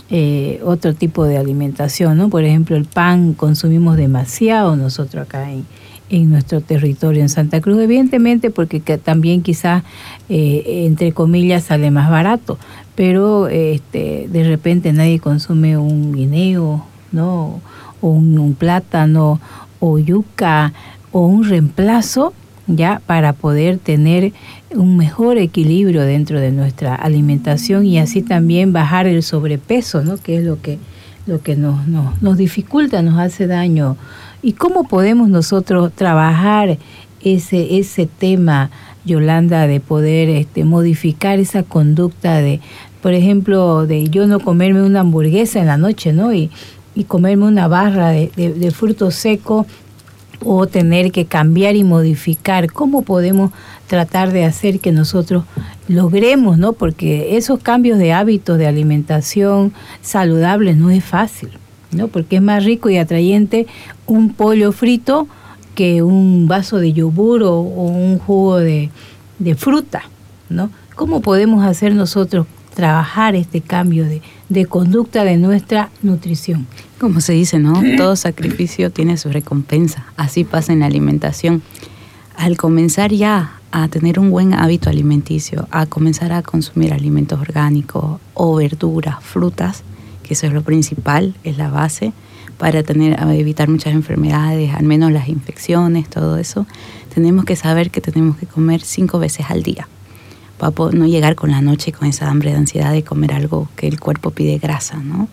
eh, 0.09 0.59
otro 0.65 0.93
tipo 0.93 1.25
de 1.25 1.37
alimentación, 1.37 2.17
¿no? 2.17 2.29
Por 2.29 2.43
ejemplo, 2.43 2.75
el 2.75 2.85
pan 2.85 3.33
consumimos 3.33 3.95
demasiado 3.95 4.75
nosotros 4.75 5.27
acá 5.27 5.51
en, 5.51 5.65
en 6.09 6.29
nuestro 6.29 6.61
territorio 6.61 7.21
en 7.21 7.29
Santa 7.29 7.61
Cruz, 7.61 7.79
evidentemente 7.79 8.49
porque 8.49 8.79
también 8.79 9.41
quizás, 9.41 9.83
eh, 10.29 10.85
entre 10.85 11.11
comillas, 11.11 11.65
sale 11.65 11.91
más 11.91 12.09
barato, 12.09 12.57
pero 12.95 13.47
este, 13.47 14.27
de 14.29 14.43
repente 14.43 14.91
nadie 14.91 15.19
consume 15.19 15.77
un 15.77 16.13
guineo, 16.13 16.85
¿no? 17.11 17.61
o 18.01 18.09
un, 18.09 18.55
plátano, 18.55 19.39
o 19.79 19.99
yuca, 19.99 20.73
o 21.11 21.25
un 21.25 21.43
reemplazo, 21.43 22.33
ya 22.67 23.01
para 23.05 23.33
poder 23.33 23.77
tener 23.79 24.31
un 24.71 24.95
mejor 24.95 25.37
equilibrio 25.37 26.03
dentro 26.03 26.39
de 26.39 26.51
nuestra 26.51 26.93
alimentación 26.95 27.85
y 27.85 27.97
así 27.97 28.21
también 28.21 28.73
bajar 28.73 29.07
el 29.07 29.23
sobrepeso, 29.23 30.03
¿no? 30.03 30.17
que 30.17 30.37
es 30.37 30.43
lo 30.43 30.61
que, 30.61 30.77
lo 31.25 31.41
que 31.41 31.55
nos, 31.55 31.87
nos, 31.87 32.21
nos 32.21 32.37
dificulta, 32.37 33.01
nos 33.01 33.17
hace 33.17 33.47
daño 33.47 33.97
¿Y 34.41 34.53
cómo 34.53 34.85
podemos 34.85 35.29
nosotros 35.29 35.91
trabajar 35.93 36.77
ese, 37.21 37.77
ese 37.77 38.05
tema, 38.05 38.71
Yolanda, 39.03 39.67
de 39.67 39.79
poder 39.79 40.29
este, 40.29 40.63
modificar 40.63 41.39
esa 41.39 41.63
conducta 41.63 42.35
de, 42.35 42.61
por 43.01 43.13
ejemplo, 43.13 43.85
de 43.85 44.07
yo 44.09 44.27
no 44.27 44.39
comerme 44.39 44.83
una 44.83 45.01
hamburguesa 45.01 45.59
en 45.59 45.67
la 45.67 45.77
noche, 45.77 46.13
¿no? 46.13 46.33
Y, 46.33 46.49
y 46.95 47.03
comerme 47.03 47.45
una 47.45 47.67
barra 47.67 48.09
de, 48.09 48.31
de, 48.35 48.71
fruto 48.71 49.11
seco 49.11 49.65
o 50.43 50.67
tener 50.67 51.11
que 51.11 51.25
cambiar 51.25 51.75
y 51.75 51.83
modificar. 51.83 52.71
¿Cómo 52.71 53.01
podemos 53.01 53.51
tratar 53.87 54.31
de 54.31 54.45
hacer 54.45 54.79
que 54.79 54.91
nosotros 54.91 55.43
logremos, 55.87 56.57
¿no? 56.57 56.73
Porque 56.73 57.37
esos 57.37 57.59
cambios 57.59 57.99
de 57.99 58.13
hábitos 58.13 58.57
de 58.57 58.67
alimentación 58.67 59.73
saludables 60.01 60.77
no 60.77 60.89
es 60.89 61.03
fácil. 61.03 61.49
¿No? 61.91 62.07
Porque 62.07 62.37
es 62.37 62.41
más 62.41 62.63
rico 62.63 62.89
y 62.89 62.97
atrayente 62.97 63.67
un 64.05 64.33
pollo 64.33 64.71
frito 64.71 65.27
que 65.75 66.03
un 66.03 66.47
vaso 66.47 66.77
de 66.77 66.93
yogur 66.93 67.43
o, 67.43 67.59
un 67.61 68.19
jugo 68.19 68.57
de, 68.57 68.89
fruta, 69.55 70.03
¿no? 70.49 70.69
¿Cómo 70.95 71.21
podemos 71.21 71.63
hacer 71.63 71.95
nosotros 71.95 72.45
trabajar 72.75 73.35
este 73.35 73.61
cambio 73.61 74.05
de, 74.05 74.21
de, 74.49 74.65
conducta 74.65 75.23
de 75.23 75.37
nuestra 75.37 75.89
nutrición? 76.01 76.67
Como 76.99 77.21
se 77.21 77.33
dice, 77.33 77.59
¿no? 77.59 77.81
Todo 77.97 78.17
sacrificio 78.17 78.91
tiene 78.91 79.15
su 79.15 79.29
recompensa. 79.29 80.05
Así 80.17 80.43
pasa 80.43 80.73
en 80.73 80.81
la 80.81 80.87
alimentación. 80.87 81.61
Al 82.35 82.57
comenzar 82.57 83.13
ya 83.13 83.59
a 83.71 83.87
tener 83.87 84.19
un 84.19 84.31
buen 84.31 84.53
hábito 84.53 84.89
alimenticio, 84.89 85.67
a 85.71 85.85
comenzar 85.85 86.33
a 86.33 86.41
consumir 86.41 86.93
alimentos 86.93 87.39
orgánicos 87.39 88.19
o 88.33 88.55
verduras, 88.55 89.17
frutas, 89.21 89.83
que 90.29 90.35
eso 90.35 90.45
es 90.45 90.53
lo 90.53 90.61
principal, 90.61 91.33
es 91.43 91.57
la 91.57 91.71
base 91.71 92.13
para 92.59 92.83
tener, 92.83 93.19
evitar 93.31 93.67
muchas 93.67 93.93
enfermedades, 93.93 94.75
al 94.75 94.83
menos 94.83 95.11
las 95.11 95.27
infecciones, 95.27 96.07
todo 96.07 96.37
eso, 96.37 96.67
tenemos 97.11 97.45
que 97.45 97.55
saber 97.55 97.89
que 97.89 97.99
tenemos 97.99 98.37
que 98.37 98.45
comer 98.45 98.81
cinco 98.81 99.17
veces 99.17 99.47
al 99.49 99.63
día. 99.63 99.87
Para 100.59 100.71
no 100.91 101.07
llegar 101.07 101.33
con 101.33 101.49
la 101.49 101.61
noche 101.61 101.91
con 101.91 102.07
esa 102.07 102.29
hambre 102.29 102.51
de 102.51 102.57
ansiedad 102.57 102.91
de 102.91 103.01
comer 103.01 103.33
algo 103.33 103.69
que 103.75 103.87
el 103.87 103.99
cuerpo 103.99 104.29
pide 104.29 104.59
grasa, 104.59 104.97
¿no? 104.97 105.27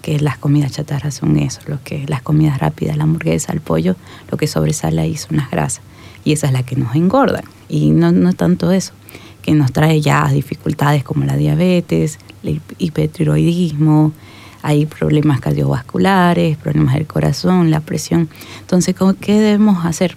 Que 0.00 0.20
las 0.20 0.38
comidas 0.38 0.70
chatarras 0.70 1.14
son 1.14 1.36
eso, 1.38 1.60
lo 1.66 1.82
que 1.82 2.04
las 2.06 2.22
comidas 2.22 2.60
rápidas, 2.60 2.96
la 2.96 3.02
hamburguesa, 3.02 3.52
el 3.52 3.60
pollo, 3.60 3.96
lo 4.30 4.38
que 4.38 4.46
sobresale 4.46 5.00
ahí 5.00 5.16
son 5.16 5.38
las 5.38 5.50
grasas. 5.50 5.82
Y 6.22 6.30
esa 6.30 6.46
es 6.46 6.52
la 6.52 6.62
que 6.62 6.76
nos 6.76 6.94
engorda. 6.94 7.42
Y 7.68 7.90
no, 7.90 8.12
no 8.12 8.32
tanto 8.32 8.70
eso, 8.70 8.92
que 9.42 9.54
nos 9.54 9.72
trae 9.72 10.00
ya 10.00 10.28
dificultades 10.28 11.02
como 11.02 11.24
la 11.24 11.36
diabetes, 11.36 12.20
el 12.44 12.60
hipertiroidismo, 12.78 14.12
hay 14.66 14.84
problemas 14.84 15.40
cardiovasculares, 15.40 16.56
problemas 16.56 16.94
del 16.94 17.06
corazón, 17.06 17.70
la 17.70 17.78
presión. 17.78 18.28
Entonces, 18.62 18.96
¿qué 19.20 19.40
debemos 19.40 19.84
hacer? 19.84 20.16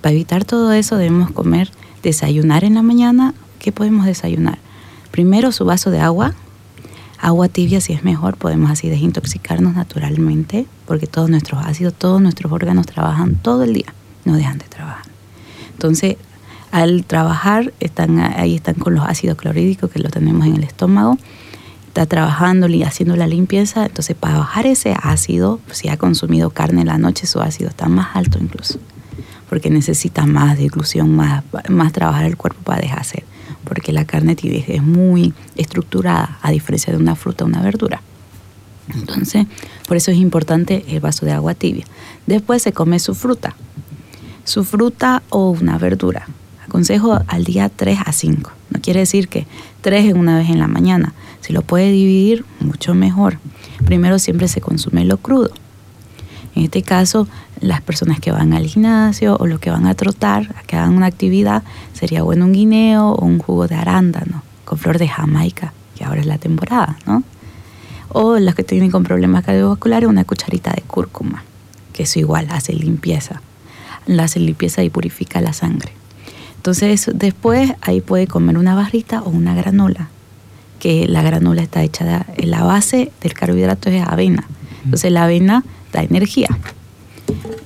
Para 0.00 0.14
evitar 0.14 0.44
todo 0.44 0.72
eso 0.72 0.96
debemos 0.96 1.30
comer, 1.30 1.70
desayunar 2.02 2.64
en 2.64 2.74
la 2.74 2.82
mañana. 2.82 3.34
¿Qué 3.60 3.70
podemos 3.70 4.04
desayunar? 4.04 4.58
Primero 5.12 5.52
su 5.52 5.64
vaso 5.64 5.92
de 5.92 6.00
agua, 6.00 6.34
agua 7.20 7.48
tibia 7.48 7.80
si 7.80 7.92
es 7.92 8.02
mejor, 8.02 8.36
podemos 8.36 8.68
así 8.68 8.88
desintoxicarnos 8.88 9.76
naturalmente, 9.76 10.66
porque 10.86 11.06
todos 11.06 11.30
nuestros 11.30 11.64
ácidos, 11.64 11.94
todos 11.94 12.20
nuestros 12.20 12.50
órganos 12.50 12.86
trabajan 12.86 13.36
todo 13.36 13.62
el 13.62 13.74
día, 13.74 13.94
no 14.24 14.34
dejan 14.34 14.58
de 14.58 14.64
trabajar. 14.64 15.04
Entonces, 15.70 16.16
al 16.72 17.04
trabajar, 17.04 17.72
están, 17.78 18.18
ahí 18.18 18.56
están 18.56 18.74
con 18.74 18.96
los 18.96 19.06
ácidos 19.06 19.38
clorhídricos 19.38 19.88
que 19.88 20.00
lo 20.00 20.08
tenemos 20.08 20.48
en 20.48 20.56
el 20.56 20.64
estómago, 20.64 21.16
está 21.94 22.06
trabajando 22.06 22.66
y 22.66 22.82
haciendo 22.82 23.14
la 23.14 23.28
limpieza, 23.28 23.86
entonces 23.86 24.16
para 24.16 24.38
bajar 24.38 24.66
ese 24.66 24.96
ácido, 25.00 25.60
si 25.70 25.88
ha 25.88 25.96
consumido 25.96 26.50
carne 26.50 26.80
en 26.80 26.88
la 26.88 26.98
noche, 26.98 27.24
su 27.24 27.40
ácido 27.40 27.70
está 27.70 27.88
más 27.88 28.16
alto 28.16 28.40
incluso, 28.40 28.80
porque 29.48 29.70
necesita 29.70 30.26
más 30.26 30.58
deglución, 30.58 31.14
más, 31.14 31.44
más 31.68 31.92
trabajar 31.92 32.24
el 32.24 32.36
cuerpo 32.36 32.60
para 32.64 32.80
dejarse, 32.80 33.22
porque 33.62 33.92
la 33.92 34.04
carne 34.06 34.34
tibia 34.34 34.64
es 34.66 34.82
muy 34.82 35.34
estructurada, 35.54 36.36
a 36.42 36.50
diferencia 36.50 36.92
de 36.92 36.98
una 36.98 37.14
fruta 37.14 37.44
o 37.44 37.46
una 37.46 37.62
verdura. 37.62 38.02
Entonces, 38.92 39.46
por 39.86 39.96
eso 39.96 40.10
es 40.10 40.16
importante 40.16 40.84
el 40.88 40.98
vaso 40.98 41.24
de 41.24 41.30
agua 41.30 41.54
tibia. 41.54 41.84
Después 42.26 42.60
se 42.60 42.72
come 42.72 42.98
su 42.98 43.14
fruta, 43.14 43.54
su 44.42 44.64
fruta 44.64 45.22
o 45.30 45.50
una 45.50 45.78
verdura. 45.78 46.26
Aconsejo 46.74 47.20
al 47.28 47.44
día 47.44 47.68
3 47.68 48.00
a 48.04 48.10
5. 48.10 48.50
No 48.70 48.80
quiere 48.82 48.98
decir 48.98 49.28
que 49.28 49.46
3 49.82 50.06
en 50.06 50.18
una 50.18 50.36
vez 50.38 50.50
en 50.50 50.58
la 50.58 50.66
mañana, 50.66 51.14
si 51.40 51.52
lo 51.52 51.62
puede 51.62 51.92
dividir, 51.92 52.44
mucho 52.58 52.96
mejor. 52.96 53.38
Primero 53.84 54.18
siempre 54.18 54.48
se 54.48 54.60
consume 54.60 55.04
lo 55.04 55.18
crudo. 55.18 55.52
En 56.56 56.64
este 56.64 56.82
caso, 56.82 57.28
las 57.60 57.80
personas 57.80 58.18
que 58.18 58.32
van 58.32 58.52
al 58.54 58.66
gimnasio 58.66 59.36
o 59.38 59.46
los 59.46 59.60
que 59.60 59.70
van 59.70 59.86
a 59.86 59.94
trotar, 59.94 60.52
a 60.58 60.62
que 60.66 60.74
hagan 60.74 60.96
una 60.96 61.06
actividad, 61.06 61.62
sería 61.92 62.24
bueno 62.24 62.44
un 62.44 62.52
guineo 62.52 63.10
o 63.10 63.24
un 63.24 63.38
jugo 63.38 63.68
de 63.68 63.76
arándano 63.76 64.42
con 64.64 64.76
flor 64.76 64.98
de 64.98 65.06
Jamaica, 65.06 65.72
que 65.96 66.02
ahora 66.02 66.22
es 66.22 66.26
la 66.26 66.38
temporada, 66.38 66.98
¿no? 67.06 67.22
O 68.08 68.40
los 68.40 68.56
que 68.56 68.64
tienen 68.64 68.90
con 68.90 69.04
problemas 69.04 69.44
cardiovasculares, 69.44 70.08
una 70.08 70.24
cucharita 70.24 70.72
de 70.72 70.82
cúrcuma, 70.82 71.44
que 71.92 72.02
eso 72.02 72.18
igual 72.18 72.48
hace 72.50 72.72
limpieza, 72.72 73.42
hace 74.18 74.40
limpieza 74.40 74.82
y 74.82 74.90
purifica 74.90 75.40
la 75.40 75.52
sangre. 75.52 75.92
Entonces, 76.64 77.10
después 77.12 77.74
ahí 77.82 78.00
puede 78.00 78.26
comer 78.26 78.56
una 78.56 78.74
barrita 78.74 79.20
o 79.20 79.28
una 79.28 79.54
granola 79.54 80.08
que 80.78 81.06
la 81.06 81.20
granola 81.20 81.60
está 81.60 81.82
hecha 81.82 82.24
de 82.38 82.46
la 82.46 82.62
base 82.62 83.12
del 83.20 83.34
carbohidrato 83.34 83.90
es 83.90 84.02
avena. 84.02 84.48
Entonces 84.82 85.12
la 85.12 85.24
avena 85.24 85.62
da 85.92 86.02
energía. 86.02 86.48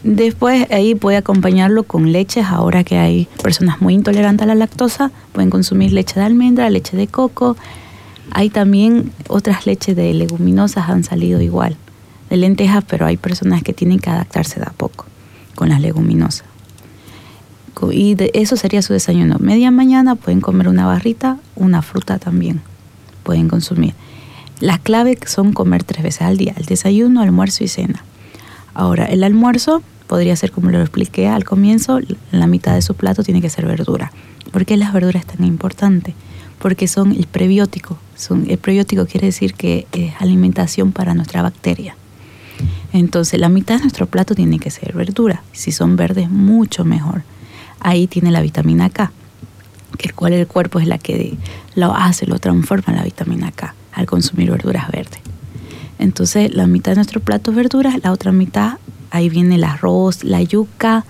Después 0.03 0.67
ahí 0.73 0.97
puede 0.97 1.17
acompañarlo 1.17 1.85
con 1.85 2.11
leches, 2.11 2.47
ahora 2.47 2.83
que 2.83 2.99
hay 2.99 3.29
personas 3.41 3.81
muy 3.81 3.95
intolerantes 3.95 4.43
a 4.43 4.47
la 4.47 4.57
lactosa, 4.57 5.13
pueden 5.31 5.49
consumir 5.49 5.93
leche 5.93 6.19
de 6.19 6.27
almendra, 6.27 6.69
leche 6.69 6.97
de 6.97 7.07
coco. 7.07 7.57
Hay 8.33 8.51
también 8.51 9.13
otras 9.29 9.65
leches 9.65 9.95
de 9.95 10.13
leguminosas 10.13 10.89
han 10.89 11.05
salido 11.05 11.41
igual, 11.41 11.77
de 12.31 12.37
lentejas, 12.37 12.83
pero 12.83 13.07
hay 13.07 13.17
personas 13.17 13.63
que 13.63 13.73
tienen 13.73 14.01
que 14.01 14.11
adaptarse 14.11 14.59
de 14.59 14.67
a 14.67 14.73
poco 14.73 15.07
con 15.55 15.69
las 15.69 15.81
leguminosas. 15.81 16.58
Y 17.93 18.15
de 18.15 18.31
eso 18.35 18.57
sería 18.57 18.83
su 18.83 18.93
desayuno. 18.93 19.37
Media 19.39 19.71
mañana 19.71 20.15
pueden 20.17 20.41
comer 20.41 20.69
una 20.69 20.87
barrita, 20.87 21.39
una 21.57 21.83
fruta 21.83 22.19
también 22.19 22.61
pueden 23.29 23.49
consumir. 23.49 23.93
Las 24.59 24.79
claves 24.79 25.19
son 25.27 25.53
comer 25.53 25.85
tres 25.85 26.03
veces 26.03 26.23
al 26.23 26.39
día, 26.39 26.55
el 26.57 26.65
desayuno, 26.65 27.21
almuerzo 27.21 27.63
y 27.63 27.69
cena. 27.69 28.03
Ahora, 28.73 29.05
el 29.05 29.23
almuerzo 29.23 29.83
podría 30.07 30.35
ser 30.35 30.51
como 30.51 30.71
lo 30.71 30.81
expliqué 30.81 31.29
al 31.29 31.45
comienzo, 31.45 32.01
la 32.33 32.47
mitad 32.47 32.75
de 32.75 32.81
su 32.81 32.95
plato 32.95 33.23
tiene 33.23 33.43
que 33.43 33.51
ser 33.51 33.67
verdura. 33.67 34.13
¿Por 34.51 34.65
qué 34.65 34.79
las 34.79 34.95
verduras 34.95 35.27
tan 35.27 35.45
importante? 35.45 36.15
Porque 36.59 36.89
son 36.89 37.13
el 37.13 37.27
prebiótico. 37.27 37.99
Son, 38.17 38.47
el 38.49 38.57
prebiótico 38.57 39.05
quiere 39.05 39.27
decir 39.27 39.53
que 39.53 39.87
es 39.93 40.15
alimentación 40.21 40.93
para 40.93 41.13
nuestra 41.13 41.43
bacteria. 41.43 41.97
Entonces, 42.95 43.39
la 43.39 43.51
mitad 43.51 43.77
de 43.77 43.83
nuestro 43.83 44.07
plato 44.07 44.35
tiene 44.35 44.59
que 44.59 44.71
ser 44.71 44.95
verdura. 44.95 45.43
Si 45.53 45.71
son 45.71 45.97
verdes, 45.97 46.31
mucho 46.31 46.87
mejor. 46.87 47.25
Ahí 47.81 48.07
tiene 48.07 48.31
la 48.31 48.41
vitamina 48.41 48.91
K, 48.91 49.13
que 49.97 50.09
el 50.09 50.15
cual 50.15 50.33
el 50.33 50.47
cuerpo 50.47 50.81
es 50.81 50.87
la 50.87 50.99
que 50.99 51.37
lo 51.75 51.95
hace, 51.95 52.27
lo 52.27 52.39
transforma 52.39 52.93
en 52.93 52.97
la 52.97 53.05
vitamina 53.05 53.53
K 53.53 53.75
al 53.93 54.07
consumir 54.07 54.51
verduras 54.51 54.91
verdes. 54.91 55.21
Entonces, 55.99 56.55
la 56.55 56.67
mitad 56.67 56.93
de 56.93 56.97
nuestro 56.97 57.21
plato 57.21 57.51
es 57.51 57.57
verduras, 57.57 57.97
la 58.03 58.13
otra 58.13 58.31
mitad, 58.31 58.79
ahí 59.11 59.29
viene 59.29 59.57
el 59.57 59.65
arroz, 59.65 60.23
la 60.23 60.43
yuca, 60.43 61.05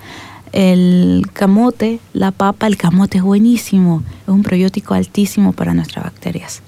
el 0.53 1.27
camote, 1.33 2.01
la 2.13 2.31
papa. 2.31 2.67
El 2.67 2.77
camote 2.77 3.19
es 3.19 3.25
buenísimo, 3.25 4.03
es 4.23 4.29
un 4.29 4.43
probiótico 4.43 4.95
altísimo 4.95 5.53
para 5.53 5.75
nuestras 5.75 6.05
bacterias. 6.05 6.63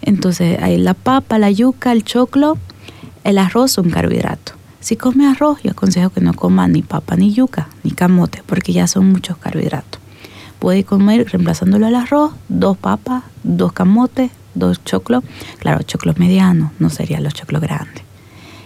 Entonces, 0.00 0.58
hay 0.62 0.78
la 0.78 0.94
papa, 0.94 1.38
la 1.38 1.50
yuca, 1.50 1.92
el 1.92 2.04
choclo, 2.04 2.56
el 3.24 3.38
arroz, 3.38 3.76
un 3.78 3.90
carbohidrato. 3.90 4.52
Si 4.88 4.96
come 4.96 5.26
arroz, 5.26 5.58
yo 5.62 5.72
aconsejo 5.72 6.08
que 6.08 6.22
no 6.22 6.32
coma 6.32 6.66
ni 6.66 6.80
papa, 6.80 7.14
ni 7.14 7.34
yuca, 7.34 7.68
ni 7.84 7.90
camote, 7.90 8.42
porque 8.46 8.72
ya 8.72 8.86
son 8.86 9.12
muchos 9.12 9.36
carbohidratos. 9.36 10.00
Puede 10.58 10.82
comer, 10.82 11.28
reemplazándolo 11.30 11.86
al 11.86 11.94
arroz, 11.94 12.32
dos 12.48 12.78
papas, 12.78 13.22
dos 13.42 13.74
camotes, 13.74 14.30
dos 14.54 14.82
choclos. 14.86 15.24
Claro, 15.58 15.82
choclos 15.82 16.16
medianos, 16.16 16.72
no 16.78 16.88
serían 16.88 17.22
los 17.22 17.34
choclos 17.34 17.60
grandes. 17.60 18.02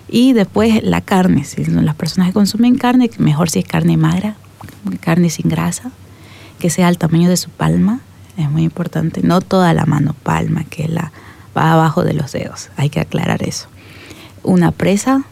Y 0.08 0.32
después 0.32 0.84
la 0.84 1.00
carne, 1.00 1.42
si 1.42 1.64
las 1.64 1.96
personas 1.96 2.28
que 2.28 2.34
consumen 2.34 2.78
carne, 2.78 3.10
mejor 3.18 3.50
si 3.50 3.58
es 3.58 3.66
carne 3.66 3.96
magra, 3.96 4.36
carne 5.00 5.28
sin 5.28 5.48
grasa, 5.48 5.90
que 6.60 6.70
sea 6.70 6.86
al 6.86 6.98
tamaño 6.98 7.30
de 7.30 7.36
su 7.36 7.50
palma, 7.50 7.98
es 8.36 8.48
muy 8.48 8.62
importante. 8.62 9.22
No 9.24 9.40
toda 9.40 9.74
la 9.74 9.86
mano, 9.86 10.14
palma, 10.22 10.62
que 10.62 10.86
la 10.86 11.10
va 11.56 11.72
abajo 11.72 12.04
de 12.04 12.12
los 12.12 12.30
dedos, 12.30 12.70
hay 12.76 12.90
que 12.90 13.00
aclarar 13.00 13.42
eso. 13.42 13.66
Una 14.44 14.70
presa, 14.70 15.24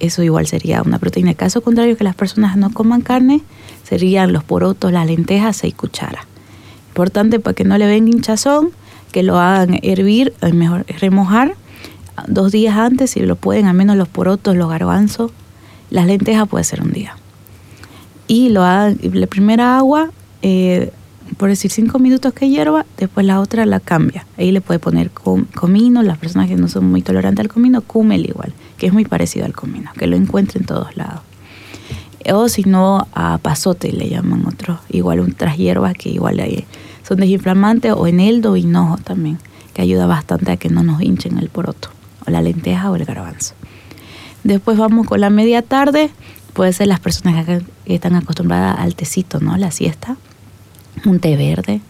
eso 0.00 0.22
igual 0.22 0.46
sería 0.46 0.82
una 0.82 0.98
proteína. 0.98 1.34
Caso 1.34 1.60
contrario, 1.60 1.96
que 1.96 2.04
las 2.04 2.14
personas 2.14 2.56
no 2.56 2.72
coman 2.72 3.00
carne, 3.00 3.42
serían 3.84 4.32
los 4.32 4.44
porotos, 4.44 4.92
las 4.92 5.06
lentejas, 5.06 5.56
seis 5.56 5.74
cucharas. 5.74 6.24
Importante 6.88 7.40
para 7.40 7.54
que 7.54 7.64
no 7.64 7.78
le 7.78 7.86
venga 7.86 8.10
hinchazón, 8.10 8.70
que 9.12 9.22
lo 9.22 9.38
hagan 9.38 9.78
hervir, 9.82 10.34
mejor 10.52 10.84
remojar 11.00 11.54
dos 12.26 12.52
días 12.52 12.76
antes, 12.76 13.10
si 13.10 13.20
lo 13.20 13.36
pueden, 13.36 13.66
al 13.66 13.74
menos 13.74 13.96
los 13.96 14.08
porotos, 14.08 14.56
los 14.56 14.68
garbanzos, 14.68 15.32
las 15.90 16.06
lentejas 16.06 16.48
puede 16.48 16.64
ser 16.64 16.82
un 16.82 16.92
día. 16.92 17.16
Y 18.28 18.48
lo 18.48 18.64
hagan, 18.64 18.98
la 19.02 19.26
primera 19.26 19.78
agua, 19.78 20.10
eh, 20.42 20.90
por 21.36 21.48
decir 21.48 21.70
cinco 21.70 21.98
minutos 21.98 22.32
que 22.32 22.48
hierva, 22.48 22.86
después 22.96 23.26
la 23.26 23.40
otra 23.40 23.66
la 23.66 23.80
cambia. 23.80 24.26
Ahí 24.38 24.52
le 24.52 24.60
puede 24.60 24.78
poner 24.78 25.10
comino, 25.10 26.02
las 26.02 26.18
personas 26.18 26.48
que 26.48 26.56
no 26.56 26.68
son 26.68 26.90
muy 26.90 27.02
tolerantes 27.02 27.44
al 27.44 27.48
comino, 27.48 27.82
cúmel 27.82 28.26
igual, 28.26 28.52
que 28.78 28.86
es 28.86 28.92
muy 28.92 29.04
parecido 29.04 29.46
al 29.46 29.52
comino, 29.52 29.90
que 29.98 30.06
lo 30.06 30.16
encuentre 30.16 30.60
en 30.60 30.66
todos 30.66 30.96
lados. 30.96 31.20
O 32.32 32.48
si 32.48 32.64
no, 32.64 33.06
a 33.14 33.38
pasote 33.38 33.92
le 33.92 34.08
llaman 34.08 34.46
otro, 34.46 34.80
igual 34.88 35.20
otras 35.20 35.56
hierbas 35.56 35.94
que 35.94 36.10
igual 36.10 36.40
hay 36.40 36.64
son 37.06 37.18
desinflamantes 37.18 37.92
o 37.92 38.06
eneldo, 38.08 38.56
hinojo 38.56 38.96
también, 38.96 39.38
que 39.74 39.82
ayuda 39.82 40.06
bastante 40.06 40.50
a 40.50 40.56
que 40.56 40.70
no 40.70 40.82
nos 40.82 41.00
hinchen 41.00 41.38
el 41.38 41.50
poroto, 41.50 41.90
o 42.26 42.30
la 42.30 42.42
lenteja 42.42 42.90
o 42.90 42.96
el 42.96 43.04
garbanzo. 43.04 43.54
Después 44.42 44.76
vamos 44.76 45.06
con 45.06 45.20
la 45.20 45.30
media 45.30 45.62
tarde, 45.62 46.10
puede 46.52 46.72
ser 46.72 46.88
las 46.88 46.98
personas 46.98 47.46
que 47.46 47.62
están 47.86 48.16
acostumbradas 48.16 48.80
al 48.80 48.96
tecito, 48.96 49.38
¿no? 49.38 49.56
La 49.56 49.70
siesta, 49.70 50.16
un 51.06 51.20
té 51.20 51.36
verde, 51.36 51.80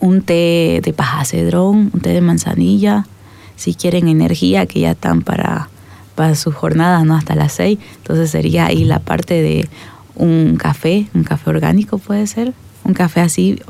un 0.00 0.22
té 0.22 0.80
de 0.82 0.92
paja 0.92 1.24
cedrón, 1.24 1.90
un 1.92 2.00
té 2.00 2.10
de 2.10 2.20
manzanilla, 2.20 3.06
si 3.56 3.74
quieren 3.74 4.08
energía 4.08 4.66
que 4.66 4.80
ya 4.80 4.92
están 4.92 5.22
para, 5.22 5.68
para 6.14 6.34
sus 6.34 6.54
jornadas, 6.54 7.04
¿no? 7.04 7.16
Hasta 7.16 7.34
las 7.34 7.52
seis, 7.52 7.78
entonces 7.96 8.30
sería 8.30 8.66
ahí 8.66 8.84
la 8.84 8.98
parte 8.98 9.40
de 9.42 9.68
un 10.14 10.56
café, 10.56 11.06
un 11.14 11.24
café 11.24 11.50
orgánico 11.50 11.98
puede 11.98 12.26
ser, 12.26 12.54
un 12.84 12.94
café 12.94 13.20
así 13.20 13.60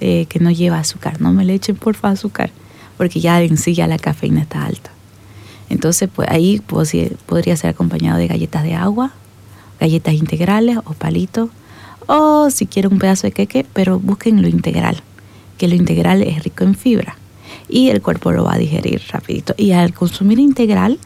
eh, 0.00 0.26
que 0.28 0.38
no 0.38 0.50
lleva 0.50 0.78
azúcar. 0.78 1.20
No 1.20 1.32
me 1.32 1.44
le 1.44 1.54
echen 1.54 1.76
porfa 1.76 2.10
azúcar, 2.10 2.50
porque 2.96 3.20
ya 3.20 3.42
en 3.42 3.56
sí 3.56 3.74
ya 3.74 3.86
la 3.86 3.98
cafeína 3.98 4.42
está 4.42 4.64
alta. 4.64 4.90
Entonces, 5.68 6.08
pues 6.12 6.28
ahí 6.28 6.60
podría 7.26 7.56
ser 7.56 7.70
acompañado 7.70 8.18
de 8.18 8.26
galletas 8.26 8.64
de 8.64 8.74
agua, 8.74 9.12
galletas 9.78 10.14
integrales 10.14 10.78
o 10.78 10.92
palitos, 10.94 11.50
o 12.12 12.50
si 12.50 12.66
quieren 12.66 12.92
un 12.92 12.98
pedazo 12.98 13.28
de 13.28 13.32
queque, 13.32 13.64
pero 13.72 14.00
busquen 14.00 14.42
lo 14.42 14.48
integral, 14.48 15.00
que 15.58 15.68
lo 15.68 15.76
integral 15.76 16.22
es 16.22 16.42
rico 16.42 16.64
en 16.64 16.74
fibra 16.74 17.16
y 17.68 17.90
el 17.90 18.02
cuerpo 18.02 18.32
lo 18.32 18.42
va 18.42 18.54
a 18.54 18.58
digerir 18.58 19.00
rapidito. 19.10 19.54
Y 19.56 19.70
al 19.70 19.94
consumir 19.94 20.40
integral, 20.40 20.98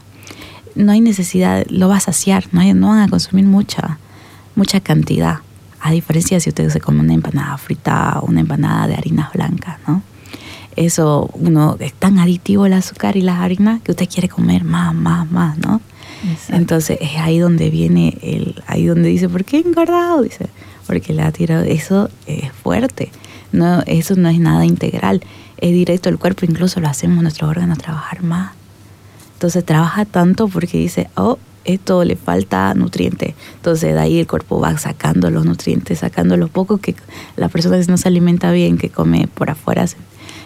no 0.73 0.91
hay 0.91 1.01
necesidad, 1.01 1.63
lo 1.69 1.89
va 1.89 1.97
a 1.97 1.99
saciar, 1.99 2.45
no, 2.51 2.61
no 2.73 2.87
van 2.87 3.01
a 3.01 3.07
consumir 3.07 3.45
mucha, 3.45 3.99
mucha 4.55 4.79
cantidad 4.79 5.41
a 5.79 5.91
diferencia 5.91 6.37
de 6.37 6.41
si 6.41 6.49
ustedes 6.49 6.73
se 6.73 6.81
comen 6.81 7.01
una 7.01 7.13
empanada 7.13 7.55
frita 7.59 8.19
o 8.21 8.25
una 8.25 8.39
empanada 8.39 8.87
de 8.87 8.95
harinas 8.95 9.31
blancas, 9.31 9.77
¿no? 9.87 10.01
Eso, 10.75 11.29
uno, 11.33 11.77
es 11.79 11.93
tan 11.93 12.17
aditivo 12.17 12.65
el 12.65 12.73
azúcar 12.73 13.15
y 13.15 13.21
las 13.21 13.39
harinas 13.39 13.81
que 13.83 13.91
usted 13.91 14.09
quiere 14.09 14.27
comer 14.27 14.63
más, 14.63 14.95
más, 14.95 15.29
más, 15.29 15.59
¿no? 15.59 15.81
Entonces 16.49 16.97
es 16.99 17.17
ahí 17.17 17.37
donde 17.37 17.69
viene 17.69 18.17
el, 18.23 18.63
ahí 18.65 18.87
donde 18.87 19.09
dice, 19.09 19.29
¿por 19.29 19.45
qué 19.45 19.59
engordado? 19.59 20.23
Dice, 20.23 20.49
porque 20.87 21.19
ha 21.21 21.31
tirado, 21.31 21.63
eso 21.63 22.09
es 22.25 22.51
fuerte, 22.51 23.11
no, 23.51 23.81
eso 23.85 24.15
no 24.15 24.29
es 24.29 24.39
nada 24.39 24.65
integral, 24.65 25.21
es 25.57 25.71
directo 25.71 26.09
al 26.09 26.19
cuerpo, 26.19 26.45
incluso 26.45 26.79
lo 26.79 26.87
hacemos 26.87 27.21
nuestros 27.21 27.49
órganos 27.49 27.77
trabajar 27.77 28.23
más. 28.23 28.53
Entonces 29.33 29.65
trabaja 29.65 30.05
tanto 30.05 30.47
porque 30.47 30.77
dice, 30.77 31.09
oh, 31.15 31.37
esto 31.65 32.03
le 32.03 32.15
falta 32.15 32.73
nutriente. 32.73 33.35
Entonces 33.55 33.93
de 33.93 33.99
ahí 33.99 34.19
el 34.19 34.27
cuerpo 34.27 34.59
va 34.59 34.77
sacando 34.77 35.29
los 35.31 35.45
nutrientes, 35.45 35.99
sacando 35.99 36.37
lo 36.37 36.47
poco 36.47 36.77
que 36.77 36.95
la 37.35 37.49
persona 37.49 37.79
que 37.79 37.85
no 37.87 37.97
se 37.97 38.07
alimenta 38.07 38.51
bien, 38.51 38.77
que 38.77 38.89
come 38.89 39.27
por 39.27 39.49
afuera, 39.49 39.85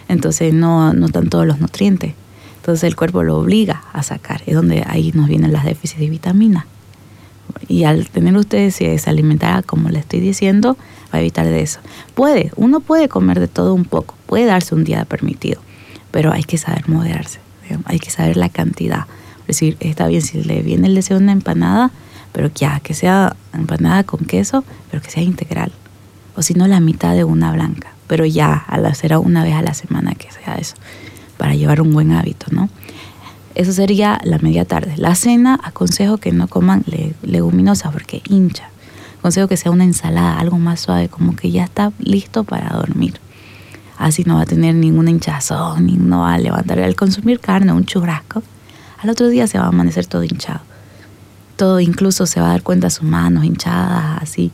entonces 0.08 0.52
no, 0.52 0.92
no 0.92 1.06
están 1.06 1.28
todos 1.28 1.46
los 1.46 1.60
nutrientes. 1.60 2.14
Entonces 2.56 2.84
el 2.84 2.96
cuerpo 2.96 3.22
lo 3.22 3.38
obliga 3.38 3.84
a 3.92 4.02
sacar. 4.02 4.42
Es 4.46 4.54
donde 4.54 4.84
ahí 4.86 5.12
nos 5.14 5.28
vienen 5.28 5.52
las 5.52 5.64
déficits 5.64 6.00
de 6.00 6.10
vitamina. 6.10 6.66
Y 7.68 7.84
al 7.84 8.08
tener 8.08 8.36
ustedes 8.36 8.76
si 8.76 8.98
se 8.98 9.10
alimentará 9.10 9.62
como 9.62 9.88
le 9.88 9.98
estoy 9.98 10.20
diciendo, 10.20 10.76
va 11.12 11.18
a 11.18 11.20
evitar 11.20 11.46
de 11.46 11.62
eso. 11.62 11.80
Puede, 12.14 12.52
uno 12.56 12.80
puede 12.80 13.08
comer 13.08 13.40
de 13.40 13.48
todo 13.48 13.74
un 13.74 13.84
poco, 13.84 14.14
puede 14.26 14.46
darse 14.46 14.74
un 14.74 14.84
día 14.84 15.04
permitido, 15.04 15.60
pero 16.10 16.32
hay 16.32 16.44
que 16.44 16.58
saber 16.58 16.88
moderarse, 16.88 17.40
hay 17.84 17.98
que 17.98 18.10
saber 18.10 18.36
la 18.36 18.48
cantidad 18.48 19.06
decir, 19.50 19.76
está 19.80 20.06
bien, 20.06 20.22
si 20.22 20.42
le 20.42 20.62
viene 20.62 20.88
el 20.88 20.94
deseo 20.94 21.18
de 21.18 21.24
una 21.24 21.32
empanada, 21.32 21.90
pero 22.32 22.50
ya, 22.54 22.80
que 22.80 22.94
sea 22.94 23.36
empanada 23.52 24.04
con 24.04 24.20
queso, 24.20 24.64
pero 24.90 25.02
que 25.02 25.10
sea 25.10 25.22
integral. 25.22 25.72
O 26.36 26.42
si 26.42 26.54
no, 26.54 26.66
la 26.66 26.80
mitad 26.80 27.14
de 27.14 27.24
una 27.24 27.52
blanca. 27.52 27.92
Pero 28.06 28.24
ya, 28.24 28.52
al 28.54 28.86
hacer 28.86 29.16
una 29.18 29.44
vez 29.44 29.54
a 29.54 29.62
la 29.62 29.74
semana 29.74 30.14
que 30.14 30.30
sea 30.30 30.54
eso, 30.54 30.76
para 31.36 31.54
llevar 31.54 31.80
un 31.80 31.92
buen 31.92 32.12
hábito, 32.12 32.46
¿no? 32.50 32.68
Eso 33.54 33.72
sería 33.72 34.20
la 34.24 34.38
media 34.38 34.64
tarde. 34.64 34.94
La 34.96 35.14
cena, 35.14 35.58
aconsejo 35.62 36.18
que 36.18 36.32
no 36.32 36.46
coman 36.48 36.84
leguminosas 37.22 37.92
porque 37.92 38.22
hincha. 38.28 38.68
Aconsejo 39.18 39.48
que 39.48 39.56
sea 39.56 39.72
una 39.72 39.84
ensalada, 39.84 40.38
algo 40.38 40.58
más 40.58 40.80
suave, 40.80 41.08
como 41.08 41.34
que 41.34 41.50
ya 41.50 41.64
está 41.64 41.92
listo 41.98 42.44
para 42.44 42.70
dormir. 42.70 43.20
Así 43.98 44.24
no 44.24 44.36
va 44.36 44.42
a 44.42 44.46
tener 44.46 44.74
ninguna 44.74 45.10
hinchazón, 45.10 45.86
ni 45.86 45.92
no 45.96 46.20
va 46.20 46.34
a 46.34 46.38
levantar. 46.38 46.78
Al 46.78 46.96
consumir 46.96 47.40
carne, 47.40 47.72
un 47.72 47.84
churrasco, 47.84 48.42
al 48.98 49.10
otro 49.10 49.28
día 49.28 49.46
se 49.46 49.58
va 49.58 49.64
a 49.64 49.68
amanecer 49.68 50.06
todo 50.06 50.24
hinchado. 50.24 50.60
Todo 51.56 51.80
incluso 51.80 52.24
se 52.24 52.40
va 52.40 52.46
a 52.46 52.50
dar 52.50 52.62
cuenta 52.62 52.88
sus 52.88 53.02
manos 53.04 53.44
hinchadas, 53.44 54.22
así, 54.22 54.52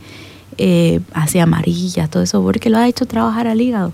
eh, 0.58 1.00
así 1.12 1.38
amarillas, 1.38 2.10
todo 2.10 2.24
eso, 2.24 2.42
porque 2.42 2.70
lo 2.70 2.78
ha 2.78 2.88
hecho 2.88 3.06
trabajar 3.06 3.46
al 3.46 3.60
hígado. 3.60 3.92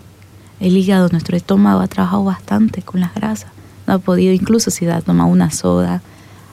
El 0.61 0.77
hígado, 0.77 1.09
nuestro 1.11 1.37
estómago 1.37 1.81
ha 1.81 1.89
trabajado 1.89 2.25
bastante 2.25 2.81
con 2.81 3.01
las 3.01 3.13
grasas. 3.15 3.51
No 3.87 3.95
ha 3.95 3.99
podido, 3.99 4.33
incluso 4.33 4.71
si 4.71 4.87
ha 4.87 5.01
tomado 5.01 5.29
una 5.29 5.51
soda, 5.51 6.03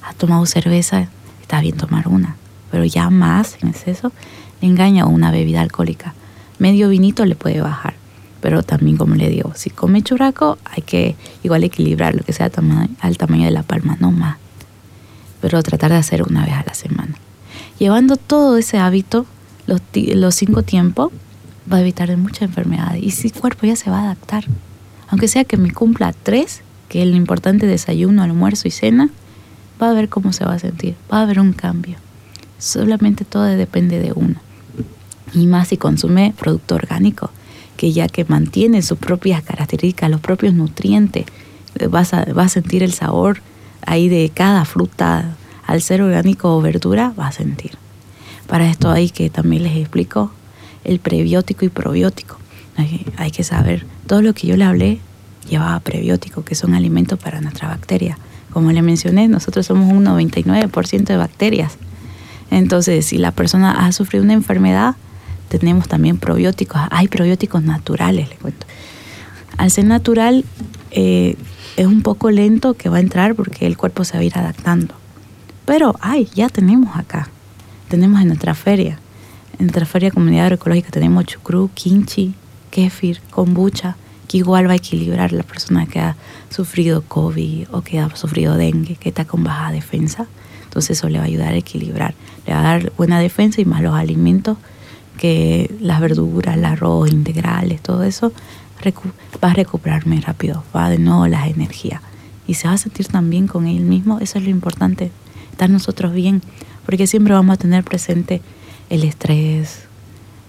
ha 0.04 0.14
tomado 0.14 0.46
cerveza, 0.46 1.08
está 1.42 1.62
bien 1.62 1.78
tomar 1.78 2.08
una. 2.08 2.36
Pero 2.72 2.86
ya 2.86 3.10
más 3.10 3.58
en 3.62 3.70
exceso 3.70 4.12
le 4.62 4.68
engaña 4.68 5.06
una 5.06 5.32
bebida 5.32 5.62
alcohólica. 5.62 6.14
Medio 6.58 6.90
vinito 6.90 7.26
le 7.26 7.36
puede 7.36 7.62
bajar 7.62 7.94
pero 8.42 8.64
también 8.64 8.98
como 8.98 9.16
le 9.16 9.30
digo, 9.30 9.54
si 9.56 9.70
come 9.70 10.02
churraco 10.02 10.58
hay 10.66 10.84
que 10.84 11.16
igual 11.44 11.64
equilibrar 11.64 12.16
lo 12.16 12.24
que 12.24 12.34
sea 12.34 12.50
al 13.02 13.18
tamaño 13.18 13.46
de 13.46 13.52
la 13.52 13.64
palma, 13.64 13.98
no 14.00 14.12
más. 14.12 14.38
Pero 15.42 15.62
tratar 15.64 15.92
de 15.92 15.98
hacer 15.98 16.24
una 16.24 16.46
vez 16.46 16.54
a 16.54 16.64
la 16.66 16.74
semana. 16.74 17.16
Llevando 17.78 18.18
todo 18.18 18.58
ese 18.58 18.78
hábito, 18.78 19.26
los, 19.68 19.82
los 19.94 20.36
cinco 20.36 20.64
tiempos, 20.64 21.12
va 21.72 21.78
a 21.78 21.82
evitar 21.82 22.16
muchas 22.18 22.44
enfermedades. 22.44 23.04
Y 23.04 23.12
si 23.12 23.28
el 23.28 23.34
cuerpo 23.34 23.66
ya 23.66 23.76
se 23.76 23.90
va 23.90 24.00
a 24.00 24.04
adaptar. 24.04 24.46
Aunque 25.10 25.28
sea 25.28 25.44
que 25.44 25.58
me 25.58 25.72
cumpla 25.72 26.14
tres, 26.14 26.62
que 26.90 27.06
lo 27.06 27.16
importante 27.16 27.68
desayuno, 27.68 28.24
almuerzo 28.24 28.68
y 28.68 28.72
cena, 28.72 29.10
va 29.82 29.92
a 29.92 29.94
ver 29.94 30.10
cómo 30.10 30.34
se 30.34 30.44
va 30.44 30.56
a 30.56 30.60
sentir. 30.60 30.96
Va 31.12 31.20
a 31.20 31.22
haber 31.22 31.40
un 31.40 31.54
cambio. 31.54 31.98
Solamente 32.58 33.24
todo 33.24 33.44
depende 33.44 34.00
de 34.00 34.12
uno. 34.14 34.36
Y 35.34 35.48
más 35.48 35.70
si 35.70 35.78
consume 35.78 36.34
producto 36.38 36.76
orgánico, 36.76 37.32
que 37.78 37.94
ya 37.94 38.10
que 38.10 38.26
mantiene 38.26 38.82
sus 38.82 38.98
propias 38.98 39.44
características, 39.44 40.10
los 40.10 40.20
propios 40.20 40.54
nutrientes, 40.54 41.26
vas 41.90 42.14
a, 42.14 42.26
va 42.34 42.44
a 42.44 42.50
sentir 42.50 42.84
el 42.84 42.92
sabor 42.92 43.42
ahí 43.86 44.10
de 44.10 44.32
cada 44.34 44.66
fruta, 44.66 45.36
al 45.66 45.82
ser 45.82 46.02
orgánico 46.02 46.56
o 46.56 46.62
verdura, 46.62 47.14
va 47.18 47.28
a 47.28 47.32
sentir. 47.32 47.72
Para 48.48 48.68
esto 48.68 48.90
hay 48.90 49.12
que 49.12 49.30
también 49.30 49.64
les 49.64 49.78
explico 49.78 50.32
el 50.84 51.00
prebiótico 51.00 51.66
y 51.66 51.70
probiótico. 51.70 52.38
Hay, 53.18 53.32
que 53.32 53.44
saber, 53.44 53.86
todo 54.08 54.22
lo 54.22 54.34
que 54.34 54.48
yo 54.48 54.56
le 54.56 54.64
hablé 54.64 55.00
llevaba 55.48 55.80
prebiótico, 55.80 56.44
que 56.44 56.56
son 56.56 56.74
alimentos 56.74 57.20
para 57.20 57.42
nuestra 57.42 57.68
bacteria. 57.68 58.18
Como 58.52 58.72
le 58.72 58.82
mencioné, 58.82 59.28
nosotros 59.28 59.66
somos 59.66 59.92
un 59.94 60.06
99% 60.06 61.04
de 61.04 61.18
bacterias. 61.18 61.78
Entonces, 62.52 63.06
si 63.06 63.18
la 63.18 63.32
persona 63.32 63.86
ha 63.86 63.92
sufrido 63.92 64.24
una 64.24 64.34
enfermedad, 64.34 64.96
tenemos 65.50 65.88
también 65.88 66.18
probióticos. 66.18 66.82
Hay 66.90 67.08
probióticos 67.08 67.64
naturales, 67.64 68.30
le 68.30 68.36
cuento. 68.36 68.66
Al 69.58 69.72
ser 69.72 69.86
natural, 69.86 70.46
eh, 70.92 71.36
es 71.78 71.86
un 71.86 72.02
poco 72.02 72.32
lento 72.32 72.74
que 72.74 72.90
va 72.90 72.98
a 72.98 73.02
entrar 73.02 73.36
porque 73.36 73.68
el 73.68 73.78
cuerpo 73.78 74.04
se 74.04 74.14
va 74.14 74.22
a 74.22 74.24
ir 74.24 74.38
adaptando. 74.38 74.96
Pero, 75.66 75.96
ay, 76.02 76.28
ya 76.34 76.50
tenemos 76.50 76.96
acá. 76.98 77.30
Tenemos 77.90 78.22
en 78.22 78.28
nuestra 78.28 78.56
feria. 78.56 79.00
En 79.60 79.66
nuestra 79.66 79.86
feria 79.86 80.12
comunidad 80.12 80.46
agroecológica 80.46 80.90
tenemos 80.90 81.26
chucrú, 81.26 81.70
kimchi, 81.74 82.34
kéfir, 82.72 83.22
kombucha, 83.30 83.98
que 84.30 84.38
igual 84.38 84.68
va 84.68 84.74
a 84.74 84.76
equilibrar 84.76 85.34
la 85.34 85.44
persona 85.44 85.88
que 85.88 86.00
ha 86.00 86.16
sufrido 86.52 87.02
COVID 87.02 87.68
o 87.72 87.82
que 87.82 88.00
ha 88.00 88.16
sufrido 88.16 88.56
dengue, 88.56 88.96
que 88.96 89.10
está 89.10 89.26
con 89.26 89.44
baja 89.44 89.72
defensa. 89.72 90.28
Entonces 90.66 91.00
eso 91.00 91.10
le 91.10 91.18
va 91.18 91.24
a 91.24 91.28
ayudar 91.28 91.54
a 91.54 91.58
equilibrar. 91.58 92.14
Le 92.46 92.54
va 92.54 92.60
a 92.60 92.64
dar 92.64 92.94
buena 92.96 93.20
defensa 93.20 93.60
y 93.60 93.66
más 93.66 93.82
los 93.82 93.96
alimentos 93.96 94.58
que 95.18 95.76
las 95.82 96.00
verduras, 96.00 96.56
el 96.56 96.64
arroz, 96.64 97.12
integrales, 97.12 97.82
todo 97.82 98.04
eso 98.04 98.32
va 99.44 99.50
a 99.50 99.54
recuperarme 99.54 100.22
rápido, 100.22 100.64
va 100.74 100.90
de 100.90 101.00
nuevo 101.00 101.28
las 101.28 101.50
energías. 101.50 102.02
Y 102.48 102.54
se 102.54 102.68
va 102.68 102.76
a 102.76 102.78
sentir 102.78 103.08
tan 103.08 103.30
bien 103.30 103.48
con 103.48 103.68
él 103.68 103.82
mismo, 103.82 104.20
eso 104.20 104.38
es 104.38 104.46
lo 104.46 104.52
importante, 104.52 105.12
estar 105.52 105.70
nosotros 105.70 106.14
bien, 106.14 106.42
porque 106.86 107.08
siempre 107.08 107.34
vamos 107.34 107.56
a 107.56 107.58
tener 107.58 107.84
presente 107.84 108.42
el 108.90 109.04
estrés, 109.04 109.88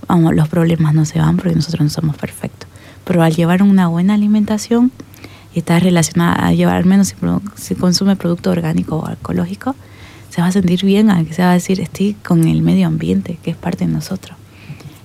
los 0.09 0.49
problemas 0.49 0.95
no 0.95 1.05
se 1.05 1.19
van 1.19 1.37
porque 1.37 1.57
nosotros 1.57 1.83
no 1.83 1.90
somos 1.90 2.16
perfectos. 2.16 2.69
Pero 3.11 3.25
al 3.25 3.35
llevar 3.35 3.64
una 3.64 3.88
buena 3.88 4.14
alimentación 4.14 4.92
y 5.53 5.59
estar 5.59 5.83
relacionada 5.83 6.46
a 6.46 6.53
llevar, 6.53 6.77
al 6.77 6.85
menos 6.85 7.12
si, 7.57 7.75
consume 7.75 8.14
producto 8.14 8.53
orgánico 8.53 8.99
o 8.99 9.11
ecológico, 9.11 9.75
se 10.29 10.40
va 10.40 10.46
a 10.46 10.53
sentir 10.53 10.85
bien, 10.85 11.09
que 11.27 11.35
se 11.35 11.42
va 11.42 11.51
a 11.51 11.55
decir, 11.55 11.81
estoy 11.81 12.14
con 12.14 12.46
el 12.46 12.62
medio 12.62 12.87
ambiente, 12.87 13.37
que 13.42 13.51
es 13.51 13.57
parte 13.57 13.85
de 13.85 13.92
nosotros. 13.92 14.38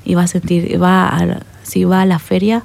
Y 0.03 0.13
va 0.13 0.21
a 0.21 0.27
sentir, 0.27 0.79
va 0.79 1.07
a, 1.07 1.39
si 1.63 1.83
va 1.83 2.03
a 2.03 2.05
la 2.05 2.19
feria, 2.19 2.61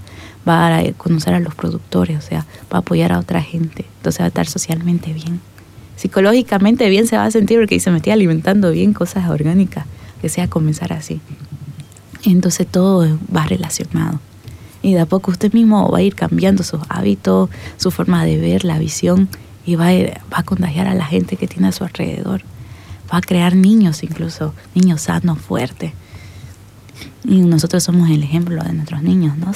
va 0.46 0.76
a 0.76 0.92
conocer 0.92 1.32
a 1.32 1.40
los 1.40 1.54
productores, 1.54 2.18
o 2.18 2.20
sea, 2.20 2.40
va 2.70 2.76
a 2.76 2.80
apoyar 2.80 3.10
a 3.10 3.18
otra 3.18 3.40
gente, 3.40 3.86
entonces 3.96 4.20
va 4.20 4.26
a 4.26 4.28
estar 4.28 4.46
socialmente 4.46 5.14
bien. 5.14 5.40
Psicológicamente 5.96 6.86
bien 6.90 7.06
se 7.06 7.16
va 7.16 7.24
a 7.24 7.30
sentir 7.30 7.58
porque 7.60 7.80
se 7.80 7.90
me 7.90 7.96
estoy 7.96 8.12
alimentando 8.12 8.72
bien 8.72 8.92
cosas 8.92 9.30
orgánicas, 9.30 9.86
que 10.20 10.28
sea 10.28 10.50
comenzar 10.50 10.92
así. 10.92 11.22
Entonces 12.26 12.66
todo 12.66 13.18
va 13.34 13.46
relacionado. 13.46 14.20
Y 14.82 14.94
de 14.94 15.00
a 15.00 15.06
poco 15.06 15.30
usted 15.30 15.52
mismo 15.52 15.90
va 15.90 15.98
a 15.98 16.02
ir 16.02 16.14
cambiando 16.14 16.62
sus 16.62 16.80
hábitos, 16.88 17.50
su 17.76 17.90
forma 17.90 18.24
de 18.24 18.38
ver, 18.38 18.64
la 18.64 18.78
visión, 18.78 19.28
y 19.66 19.76
va 19.76 19.88
a, 20.30 20.42
contagiar 20.42 20.86
a 20.86 20.94
la 20.94 21.04
gente 21.04 21.36
que 21.36 21.46
tiene 21.46 21.68
a 21.68 21.72
su 21.72 21.84
alrededor. 21.84 22.42
Va 23.12 23.18
a 23.18 23.20
crear 23.20 23.54
niños 23.54 24.02
incluso, 24.02 24.54
niños 24.74 25.02
sanos, 25.02 25.38
fuertes. 25.38 25.92
Y 27.24 27.40
nosotros 27.42 27.82
somos 27.82 28.10
el 28.10 28.22
ejemplo 28.22 28.62
de 28.62 28.72
nuestros 28.72 29.02
niños, 29.02 29.36
¿no? 29.36 29.52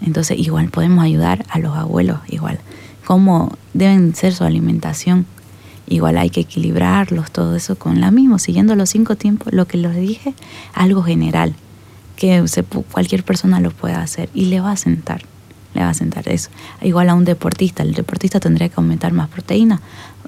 Entonces 0.00 0.38
igual 0.38 0.68
podemos 0.68 1.04
ayudar 1.04 1.44
a 1.48 1.58
los 1.58 1.76
abuelos, 1.76 2.20
igual. 2.28 2.60
Cómo 3.04 3.56
deben 3.74 4.14
ser 4.14 4.34
su 4.34 4.44
alimentación. 4.44 5.26
Igual 5.88 6.18
hay 6.18 6.30
que 6.30 6.40
equilibrarlos, 6.40 7.30
todo 7.30 7.54
eso 7.54 7.76
con 7.76 8.00
la 8.00 8.10
misma, 8.10 8.38
siguiendo 8.38 8.74
los 8.74 8.90
cinco 8.90 9.16
tiempos, 9.16 9.52
lo 9.52 9.66
que 9.66 9.78
les 9.78 9.94
dije, 9.96 10.34
algo 10.74 11.02
general, 11.02 11.54
que 12.16 12.44
cualquier 12.90 13.22
persona 13.24 13.60
lo 13.60 13.70
pueda 13.70 14.02
hacer 14.02 14.28
y 14.34 14.46
le 14.46 14.60
va 14.60 14.72
a 14.72 14.76
sentar, 14.76 15.22
le 15.74 15.82
va 15.82 15.90
a 15.90 15.94
sentar 15.94 16.28
eso. 16.28 16.50
Igual 16.82 17.08
a 17.10 17.14
un 17.14 17.24
deportista, 17.24 17.82
el 17.82 17.94
deportista 17.94 18.40
tendría 18.40 18.68
que 18.68 18.76
aumentar 18.76 19.12
más 19.12 19.28
proteína. 19.28 19.80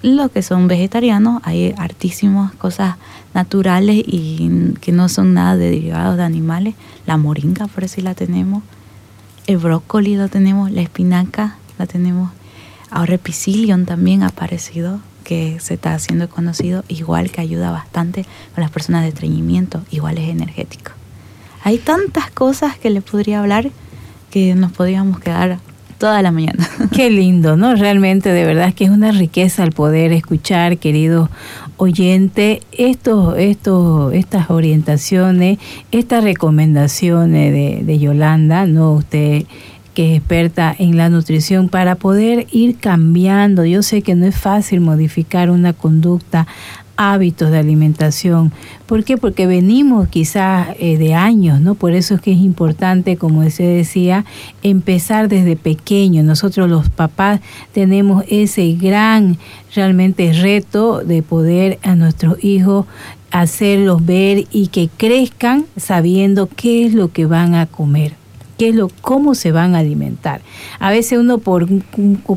Los 0.03 0.31
que 0.31 0.43
son 0.43 0.69
vegetarianos, 0.69 1.41
hay 1.45 1.75
hartísimas 1.77 2.53
cosas 2.55 2.97
naturales 3.35 4.03
y 4.07 4.75
que 4.81 4.93
no 4.93 5.09
son 5.09 5.35
nada 5.35 5.57
de 5.57 5.71
derivados 5.71 6.17
de 6.17 6.23
animales. 6.23 6.75
La 7.07 7.17
moringa, 7.17 7.67
por 7.67 7.89
si 7.89 8.03
la 8.03 8.15
tenemos 8.15 8.63
el 9.49 9.57
brócoli 9.57 10.15
lo 10.15 10.29
tenemos, 10.29 10.71
la 10.71 10.83
espinaca 10.83 11.57
la 11.79 11.87
tenemos. 11.87 12.31
Ahora 12.91 13.17
psyllium 13.17 13.87
también 13.87 14.23
ha 14.23 14.27
aparecido, 14.27 15.01
que 15.25 15.59
se 15.59 15.73
está 15.73 15.95
haciendo 15.95 16.29
conocido, 16.29 16.85
igual 16.89 17.31
que 17.31 17.41
ayuda 17.41 17.71
bastante 17.71 18.27
con 18.55 18.61
las 18.61 18.71
personas 18.71 19.05
de 19.05 19.09
estreñimiento, 19.09 19.83
igual 19.91 20.19
es 20.19 20.29
energético. 20.29 20.98
Hay 21.65 21.79
tantas 21.79 22.31
cosas 22.31 22.79
que 22.79 22.91
le 22.91 23.01
podría 23.01 23.41
hablar 23.41 23.71
que 24.31 24.55
nos 24.55 24.73
podríamos 24.73 25.21
quedar 25.21 25.59
toda 25.99 26.23
la 26.23 26.31
mañana. 26.31 26.69
Qué 26.93 27.11
lindo, 27.11 27.57
¿no? 27.57 27.75
Realmente, 27.75 28.31
de 28.31 28.45
verdad 28.45 28.73
que 28.73 28.85
es 28.85 28.91
una 28.91 29.13
riqueza 29.13 29.65
el 29.65 29.73
poder 29.73 30.13
escuchar, 30.13 30.79
querido 30.79 31.29
oyente, 31.77 32.63
estos, 32.73 33.37
estos, 33.39 34.13
estas 34.15 34.51
orientaciones, 34.51 35.59
estas 35.91 36.25
recomendaciones 36.25 37.53
de, 37.53 37.85
de 37.85 37.99
Yolanda, 37.99 38.67
¿no? 38.67 38.93
Usted 38.93 39.45
que 39.95 40.13
es 40.13 40.19
experta 40.19 40.73
en 40.79 40.97
la 40.97 41.09
nutrición, 41.09 41.69
para 41.69 41.97
poder 41.97 42.47
ir 42.53 42.77
cambiando. 42.77 43.65
Yo 43.65 43.83
sé 43.83 44.03
que 44.03 44.15
no 44.15 44.27
es 44.27 44.39
fácil 44.39 44.81
modificar 44.81 45.51
una 45.51 45.73
conducta 45.73 46.47
hábitos 46.99 47.53
de 47.53 47.59
alimentación. 47.59 48.53
¿Por 48.87 49.05
qué? 49.05 49.17
Porque 49.17 49.47
venimos 49.47 50.09
quizás 50.09 50.69
eh, 50.81 50.99
de 50.99 51.15
años, 51.15 51.61
¿no? 51.61 51.77
Por 51.77 51.93
eso 51.93 52.17
es 52.17 52.21
que 52.21 52.33
es 52.33 52.39
importante, 52.39 53.17
como 53.17 53.49
se 53.49 53.63
decía, 53.63 54.25
empezar 54.63 55.29
desde 55.29 55.55
pequeño. 55.57 56.25
Nosotros 56.25 56.69
los 56.69 56.91
papás 56.91 57.41
tenemos 57.73 58.25
ese 58.29 58.73
gran 58.73 59.39
realmente 59.75 60.33
reto 60.33 61.05
de 61.05 61.23
poder 61.23 61.79
a 61.83 61.95
nuestros 61.95 62.43
hijos 62.43 62.85
hacerlos 63.31 64.05
ver 64.05 64.47
y 64.51 64.67
que 64.67 64.89
crezcan 64.95 65.67
sabiendo 65.77 66.49
qué 66.49 66.85
es 66.85 66.95
lo 66.95 67.13
que 67.13 67.27
van 67.27 67.55
a 67.55 67.67
comer 67.67 68.15
qué 68.59 68.71
es 68.71 68.75
lo, 68.75 68.91
cómo 69.03 69.37
se 69.37 69.53
van 69.53 69.77
a 69.77 69.79
alimentar. 69.79 70.41
A 70.81 70.91
veces 70.91 71.17
uno 71.17 71.39
por 71.39 71.69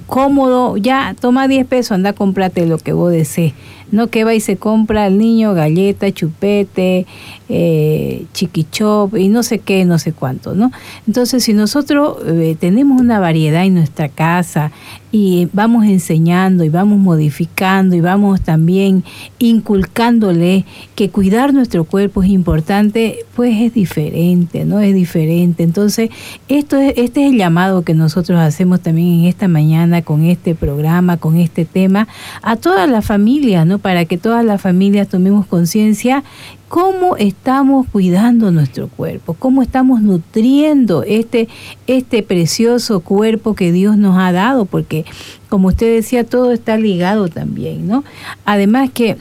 cómodo, 0.06 0.78
ya 0.78 1.16
toma 1.20 1.48
10 1.48 1.66
pesos, 1.66 1.94
anda, 1.94 2.14
cómprate 2.14 2.68
lo 2.68 2.78
que 2.78 2.94
vos 2.94 3.12
desees 3.12 3.54
no 3.92 4.08
que 4.08 4.24
va 4.24 4.34
y 4.34 4.40
se 4.40 4.58
compra 4.58 5.06
al 5.06 5.18
niño 5.18 5.54
galleta, 5.54 6.12
chupete, 6.12 7.06
eh, 7.50 8.26
chiquichop 8.34 9.18
y 9.18 9.28
no 9.28 9.44
sé 9.44 9.60
qué, 9.60 9.84
no 9.84 10.00
sé 10.00 10.14
cuánto, 10.14 10.56
¿no? 10.56 10.72
Entonces, 11.06 11.44
si 11.44 11.54
nosotros 11.54 12.18
eh, 12.26 12.56
tenemos 12.60 13.02
una 13.02 13.20
variedad 13.20 13.66
en 13.66 13.76
nuestra 13.76 14.08
casa 14.08 14.72
y 15.12 15.50
vamos 15.52 15.84
enseñando 15.86 16.64
y 16.64 16.70
vamos 16.70 16.98
modificando 16.98 17.96
y 17.96 18.02
vamos 18.02 18.42
también 18.42 19.04
inculcándole 19.40 20.66
que 20.96 21.10
cuidar 21.10 21.54
nuestro 21.54 21.84
cuerpo 21.84 22.24
es 22.24 22.30
importante, 22.30 23.26
pues 23.36 23.60
es 23.60 23.74
diferente, 23.74 24.64
¿no? 24.64 24.80
Es 24.80 24.96
diferente. 24.96 25.64
Entonces, 25.64 26.10
esto 26.48 26.78
es, 26.78 26.94
este 26.96 27.26
es 27.26 27.32
el 27.32 27.38
llamado 27.38 27.84
que 27.84 27.94
nosotros 27.94 28.40
hacemos 28.40 28.80
también 28.80 29.20
en 29.20 29.26
esta 29.26 29.50
mañana 29.50 30.02
con 30.02 30.24
este 30.24 30.56
programa, 30.56 31.18
con 31.18 31.36
este 31.36 31.66
tema, 31.66 32.08
a 32.42 32.56
todas 32.56 32.90
las 32.90 33.06
familias, 33.06 33.66
¿no? 33.66 33.80
Para 33.82 34.06
que 34.06 34.18
todas 34.18 34.46
las 34.46 34.62
familias 34.62 35.08
tomemos 35.08 35.46
conciencia 35.46 36.24
cómo 36.72 37.18
estamos 37.18 37.86
cuidando 37.92 38.50
nuestro 38.50 38.88
cuerpo, 38.88 39.34
cómo 39.34 39.62
estamos 39.62 40.02
nutriendo 40.02 41.04
este, 41.04 41.50
este 41.86 42.24
precioso 42.24 43.02
cuerpo 43.02 43.56
que 43.56 43.74
Dios 43.74 43.98
nos 43.98 44.18
ha 44.18 44.32
dado, 44.32 44.64
porque 44.64 45.04
como 45.50 45.68
usted 45.68 45.94
decía, 45.94 46.24
todo 46.24 46.54
está 46.54 46.78
ligado 46.78 47.28
también, 47.28 47.88
¿no? 47.88 48.06
Además 48.46 48.90
que 48.90 49.18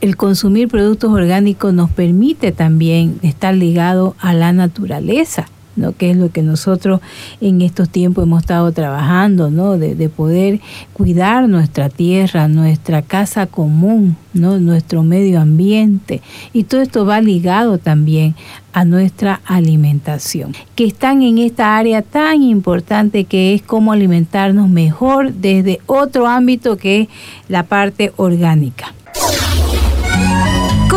el 0.00 0.16
consumir 0.16 0.68
productos 0.68 1.12
orgánicos 1.12 1.74
nos 1.74 1.90
permite 1.90 2.52
también 2.52 3.18
estar 3.20 3.54
ligado 3.54 4.16
a 4.18 4.32
la 4.32 4.54
naturaleza. 4.54 5.46
¿No? 5.78 5.96
que 5.96 6.10
es 6.10 6.16
lo 6.16 6.30
que 6.30 6.42
nosotros 6.42 7.00
en 7.40 7.62
estos 7.62 7.88
tiempos 7.88 8.24
hemos 8.24 8.42
estado 8.42 8.70
trabajando, 8.72 9.50
¿no? 9.50 9.78
de, 9.78 10.08
poder 10.08 10.60
cuidar 10.92 11.48
nuestra 11.48 11.88
tierra, 11.88 12.48
nuestra 12.48 13.02
casa 13.02 13.46
común, 13.46 14.16
¿no? 14.34 14.58
nuestro 14.58 15.02
medio 15.02 15.40
ambiente. 15.40 16.20
Y 16.52 16.64
todo 16.64 16.80
esto 16.80 17.06
va 17.06 17.20
ligado 17.20 17.78
también 17.78 18.34
a 18.72 18.84
nuestra 18.84 19.40
alimentación, 19.44 20.54
que 20.74 20.86
están 20.86 21.22
en 21.22 21.38
esta 21.38 21.76
área 21.76 22.02
tan 22.02 22.42
importante 22.42 23.24
que 23.24 23.54
es 23.54 23.62
cómo 23.62 23.92
alimentarnos 23.92 24.68
mejor 24.68 25.32
desde 25.32 25.80
otro 25.86 26.26
ámbito 26.26 26.76
que 26.76 27.02
es 27.02 27.08
la 27.48 27.64
parte 27.64 28.12
orgánica 28.16 28.94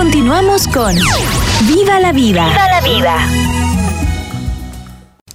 Continuamos 0.01 0.67
con 0.67 0.95
Viva 1.67 1.99
la 1.99 2.11
vida. 2.11 2.47
Viva 2.47 2.67
la 2.67 2.81
vida. 2.81 3.50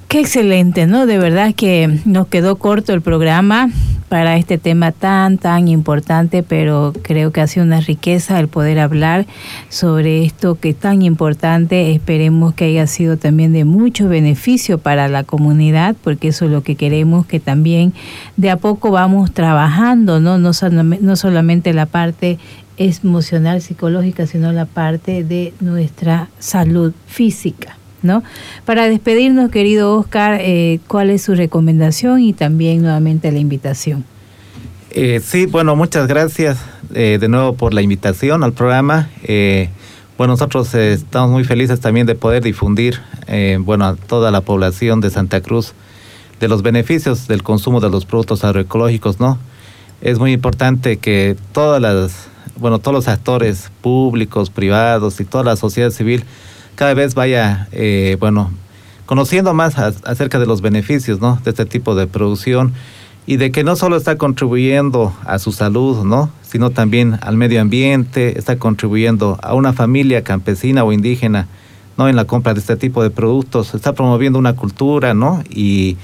Qué 0.08 0.20
excelente, 0.20 0.86
¿no? 0.86 1.04
De 1.04 1.18
verdad 1.18 1.52
que 1.52 1.98
nos 2.04 2.28
quedó 2.28 2.56
corto 2.56 2.92
el 2.92 3.02
programa 3.02 3.70
para 4.08 4.36
este 4.36 4.56
tema 4.56 4.92
tan, 4.92 5.36
tan 5.36 5.66
importante, 5.66 6.44
pero 6.44 6.92
creo 7.02 7.32
que 7.32 7.40
ha 7.40 7.48
sido 7.48 7.66
una 7.66 7.80
riqueza 7.80 8.38
el 8.38 8.46
poder 8.46 8.78
hablar 8.78 9.26
sobre 9.68 10.24
esto 10.24 10.54
que 10.60 10.68
es 10.70 10.76
tan 10.76 11.02
importante. 11.02 11.90
Esperemos 11.92 12.54
que 12.54 12.66
haya 12.66 12.86
sido 12.86 13.16
también 13.16 13.52
de 13.52 13.64
mucho 13.64 14.08
beneficio 14.08 14.78
para 14.78 15.08
la 15.08 15.24
comunidad, 15.24 15.96
porque 16.04 16.28
eso 16.28 16.44
es 16.44 16.52
lo 16.52 16.62
que 16.62 16.76
queremos, 16.76 17.26
que 17.26 17.40
también 17.40 17.92
de 18.36 18.50
a 18.50 18.58
poco 18.58 18.92
vamos 18.92 19.32
trabajando, 19.32 20.20
¿no? 20.20 20.38
No, 20.38 20.52
no 20.52 21.16
solamente 21.16 21.72
la 21.72 21.86
parte 21.86 22.38
emocional, 22.76 23.60
psicológica, 23.60 24.28
sino 24.28 24.52
la 24.52 24.66
parte 24.66 25.24
de 25.24 25.52
nuestra 25.58 26.28
salud 26.38 26.92
física. 27.08 27.76
Para 28.64 28.88
despedirnos, 28.88 29.50
querido 29.50 29.96
Oscar, 29.96 30.38
eh, 30.40 30.80
¿cuál 30.86 31.10
es 31.10 31.22
su 31.22 31.34
recomendación 31.34 32.20
y 32.20 32.32
también 32.32 32.82
nuevamente 32.82 33.30
la 33.32 33.38
invitación? 33.38 34.04
Eh, 34.90 35.20
sí, 35.22 35.46
bueno, 35.46 35.76
muchas 35.76 36.06
gracias 36.06 36.58
eh, 36.94 37.18
de 37.20 37.28
nuevo 37.28 37.54
por 37.54 37.74
la 37.74 37.82
invitación 37.82 38.42
al 38.42 38.52
programa. 38.52 39.08
bueno, 40.16 40.32
nosotros 40.32 40.74
estamos 40.74 41.30
muy 41.30 41.44
felices 41.44 41.80
también 41.80 42.06
de 42.06 42.14
poder 42.14 42.42
difundir, 42.42 43.00
bueno, 43.60 43.84
a 43.84 43.96
toda 43.96 44.30
la 44.30 44.40
población 44.40 45.00
de 45.00 45.10
Santa 45.10 45.40
Cruz 45.40 45.74
de 46.40 46.48
los 46.48 46.62
beneficios 46.62 47.28
del 47.28 47.42
consumo 47.42 47.80
de 47.80 47.90
los 47.90 48.04
productos 48.04 48.44
agroecológicos, 48.44 49.20
¿no? 49.20 49.38
Es 50.00 50.18
muy 50.18 50.32
importante 50.32 50.98
que 50.98 51.36
todas 51.52 51.80
las 51.80 52.28
bueno, 52.58 52.78
todos 52.78 52.94
los 52.94 53.08
actores 53.08 53.70
públicos, 53.80 54.50
privados 54.50 55.20
y 55.20 55.24
toda 55.24 55.44
la 55.44 55.56
sociedad 55.56 55.90
civil 55.90 56.24
cada 56.76 56.94
vez 56.94 57.14
vaya, 57.14 57.68
eh, 57.72 58.16
bueno, 58.20 58.50
conociendo 59.06 59.54
más 59.54 59.78
acerca 59.78 60.38
de 60.38 60.46
los 60.46 60.60
beneficios, 60.60 61.20
¿no? 61.20 61.40
De 61.42 61.50
este 61.50 61.64
tipo 61.64 61.94
de 61.94 62.06
producción 62.06 62.72
y 63.26 63.38
de 63.38 63.50
que 63.50 63.64
no 63.64 63.74
solo 63.74 63.96
está 63.96 64.16
contribuyendo 64.16 65.12
a 65.24 65.38
su 65.38 65.52
salud, 65.52 66.04
¿no? 66.04 66.30
Sino 66.42 66.70
también 66.70 67.18
al 67.22 67.36
medio 67.36 67.60
ambiente, 67.60 68.38
está 68.38 68.56
contribuyendo 68.56 69.38
a 69.42 69.54
una 69.54 69.72
familia 69.72 70.22
campesina 70.22 70.84
o 70.84 70.92
indígena, 70.92 71.48
¿no? 71.96 72.08
En 72.08 72.14
la 72.14 72.24
compra 72.24 72.54
de 72.54 72.60
este 72.60 72.76
tipo 72.76 73.02
de 73.02 73.10
productos, 73.10 73.74
está 73.74 73.94
promoviendo 73.94 74.38
una 74.38 74.54
cultura, 74.54 75.14
¿no? 75.14 75.42
Y, 75.50 75.96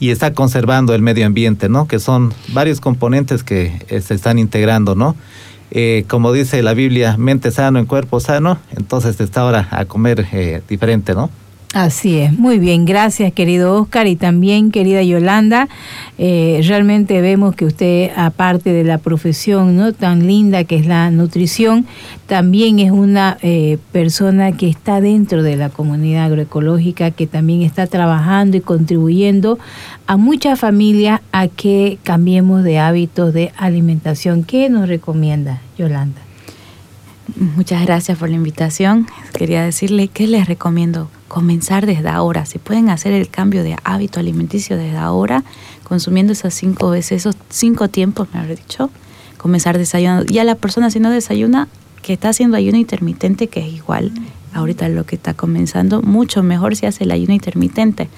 y 0.00 0.10
está 0.10 0.34
conservando 0.34 0.94
el 0.94 1.02
medio 1.02 1.24
ambiente, 1.24 1.68
¿no? 1.68 1.86
Que 1.86 1.98
son 1.98 2.34
varios 2.48 2.80
componentes 2.80 3.42
que 3.42 3.80
eh, 3.88 4.00
se 4.00 4.14
están 4.14 4.38
integrando, 4.38 4.94
¿no? 4.94 5.14
Eh, 5.70 6.04
como 6.08 6.32
dice 6.32 6.62
la 6.62 6.74
Biblia, 6.74 7.16
mente 7.16 7.50
sano 7.50 7.78
en 7.78 7.86
cuerpo 7.86 8.18
sano, 8.20 8.58
entonces 8.76 9.20
está 9.20 9.42
ahora 9.42 9.68
a 9.70 9.84
comer 9.84 10.26
eh, 10.32 10.62
diferente, 10.68 11.14
¿no? 11.14 11.30
Así 11.72 12.18
es, 12.18 12.36
muy 12.36 12.58
bien, 12.58 12.84
gracias 12.84 13.32
querido 13.32 13.80
Oscar 13.80 14.08
y 14.08 14.16
también 14.16 14.72
querida 14.72 15.04
Yolanda. 15.04 15.68
Eh, 16.18 16.60
realmente 16.66 17.20
vemos 17.20 17.54
que 17.54 17.64
usted, 17.64 18.10
aparte 18.16 18.72
de 18.72 18.82
la 18.82 18.98
profesión 18.98 19.76
no 19.76 19.92
tan 19.92 20.26
linda 20.26 20.64
que 20.64 20.74
es 20.74 20.86
la 20.86 21.12
nutrición, 21.12 21.86
también 22.26 22.80
es 22.80 22.90
una 22.90 23.38
eh, 23.42 23.78
persona 23.92 24.50
que 24.50 24.68
está 24.68 25.00
dentro 25.00 25.44
de 25.44 25.54
la 25.54 25.68
comunidad 25.68 26.24
agroecológica, 26.24 27.12
que 27.12 27.28
también 27.28 27.62
está 27.62 27.86
trabajando 27.86 28.56
y 28.56 28.62
contribuyendo 28.62 29.56
a 30.08 30.16
muchas 30.16 30.58
familias 30.58 31.20
a 31.30 31.46
que 31.46 31.98
cambiemos 32.02 32.64
de 32.64 32.80
hábitos 32.80 33.32
de 33.32 33.52
alimentación. 33.56 34.42
¿Qué 34.42 34.68
nos 34.70 34.88
recomienda 34.88 35.60
Yolanda? 35.78 36.20
Muchas 37.36 37.84
gracias 37.86 38.18
por 38.18 38.28
la 38.28 38.34
invitación. 38.34 39.06
Quería 39.34 39.62
decirle 39.62 40.08
que 40.08 40.26
les 40.26 40.48
recomiendo 40.48 41.08
comenzar 41.30 41.86
desde 41.86 42.08
ahora. 42.08 42.44
Si 42.44 42.58
pueden 42.58 42.90
hacer 42.90 43.12
el 43.12 43.28
cambio 43.28 43.62
de 43.62 43.76
hábito 43.84 44.18
alimenticio 44.18 44.76
desde 44.76 44.96
ahora, 44.96 45.44
consumiendo 45.84 46.32
esas 46.32 46.52
cinco 46.54 46.90
veces, 46.90 47.18
esos 47.18 47.36
cinco 47.48 47.86
tiempos, 47.88 48.26
me 48.34 48.40
habré 48.40 48.56
dicho, 48.56 48.90
comenzar 49.38 49.78
desayunando. 49.78 50.24
Ya 50.24 50.42
la 50.42 50.56
persona 50.56 50.90
si 50.90 50.98
no 50.98 51.08
desayuna, 51.08 51.68
que 52.02 52.14
está 52.14 52.30
haciendo 52.30 52.56
ayuno 52.56 52.78
intermitente, 52.78 53.46
que 53.46 53.60
es 53.60 53.72
igual 53.72 54.10
ahorita 54.52 54.88
lo 54.88 55.06
que 55.06 55.14
está 55.14 55.32
comenzando, 55.32 56.02
mucho 56.02 56.42
mejor 56.42 56.74
si 56.74 56.86
hace 56.86 57.04
el 57.04 57.12
ayuno 57.12 57.32
intermitente. 57.32 58.08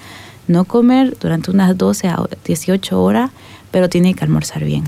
No 0.47 0.65
comer 0.65 1.15
durante 1.21 1.51
unas 1.51 1.77
12 1.77 2.07
a 2.07 2.17
18 2.43 2.99
horas, 2.99 3.29
pero 3.69 3.89
tiene 3.89 4.15
que 4.15 4.23
almorzar 4.23 4.65
bien. 4.65 4.85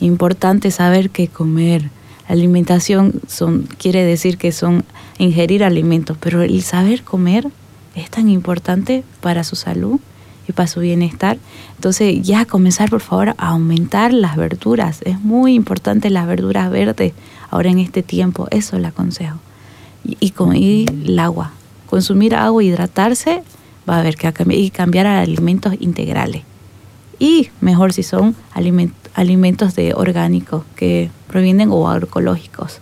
Importante 0.00 0.70
saber 0.70 1.10
que 1.10 1.28
comer 1.28 1.90
alimentación 2.28 3.20
son, 3.28 3.68
quiere 3.76 4.04
decir 4.04 4.38
que 4.38 4.52
son 4.52 4.84
ingerir 5.18 5.64
alimentos, 5.64 6.16
pero 6.20 6.42
el 6.42 6.62
saber 6.62 7.02
comer 7.02 7.48
es 7.94 8.10
tan 8.10 8.28
importante 8.28 9.04
para 9.20 9.44
su 9.44 9.56
salud 9.56 10.00
y 10.48 10.52
para 10.52 10.66
su 10.66 10.80
bienestar. 10.80 11.38
Entonces 11.76 12.22
ya 12.22 12.44
comenzar 12.44 12.90
por 12.90 13.00
favor 13.00 13.30
a 13.30 13.48
aumentar 13.48 14.12
las 14.12 14.36
verduras. 14.36 15.00
Es 15.02 15.20
muy 15.20 15.54
importante 15.54 16.10
las 16.10 16.26
verduras 16.26 16.70
verdes 16.70 17.12
ahora 17.50 17.70
en 17.70 17.78
este 17.78 18.02
tiempo. 18.02 18.48
Eso 18.50 18.78
le 18.78 18.88
aconsejo. 18.88 19.38
Y, 20.04 20.16
y, 20.20 20.86
el 21.04 21.18
agua. 21.18 21.52
Consumir 21.88 22.34
agua, 22.34 22.64
hidratarse, 22.64 23.42
va 23.88 23.96
a 23.96 24.00
haber 24.00 24.16
que 24.16 24.32
cambiar 24.32 24.60
y 24.60 24.70
cambiar 24.70 25.06
a 25.06 25.20
alimentos 25.20 25.74
integrales. 25.80 26.42
Y 27.18 27.50
mejor 27.60 27.92
si 27.92 28.02
son 28.02 28.34
alimentos 29.14 29.76
de 29.76 29.94
orgánicos 29.94 30.64
que 30.74 31.10
provienen 31.28 31.70
o 31.70 31.88
agroecológicos, 31.88 32.80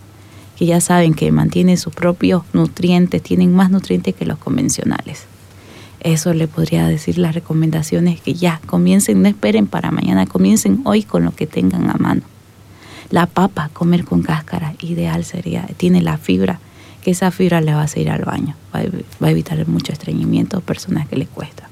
que 0.61 0.67
ya 0.67 0.83
saben 0.83 1.15
que 1.15 1.33
mantienen 1.33 1.79
sus 1.79 1.95
propios 1.95 2.43
nutrientes, 2.53 3.23
tienen 3.23 3.55
más 3.55 3.71
nutrientes 3.71 4.15
que 4.15 4.27
los 4.27 4.37
convencionales. 4.37 5.25
Eso 6.01 6.35
le 6.35 6.49
podría 6.49 6.87
decir 6.87 7.17
las 7.17 7.35
recomendaciones 7.35 8.21
que 8.21 8.35
ya 8.35 8.61
comiencen, 8.67 9.23
no 9.23 9.29
esperen 9.31 9.67
para 9.67 9.91
mañana, 9.91 10.27
comiencen 10.27 10.83
hoy 10.85 11.03
con 11.03 11.25
lo 11.25 11.35
que 11.35 11.47
tengan 11.47 11.89
a 11.89 11.95
mano. 11.95 12.21
La 13.09 13.25
papa, 13.25 13.71
comer 13.73 14.05
con 14.05 14.21
cáscara, 14.21 14.75
ideal 14.83 15.25
sería, 15.25 15.67
tiene 15.79 16.03
la 16.03 16.19
fibra, 16.19 16.61
que 17.03 17.13
esa 17.13 17.31
fibra 17.31 17.63
le 17.63 17.73
va 17.73 17.81
a 17.81 17.85
hacer 17.85 18.11
al 18.11 18.27
baño, 18.27 18.55
va 18.75 18.81
a, 19.27 19.31
evitar 19.31 19.67
mucho 19.67 19.95
estreñimiento 19.95 20.59
a 20.59 20.61
personas 20.61 21.09
que 21.09 21.17
les 21.17 21.29
cuesta. 21.29 21.71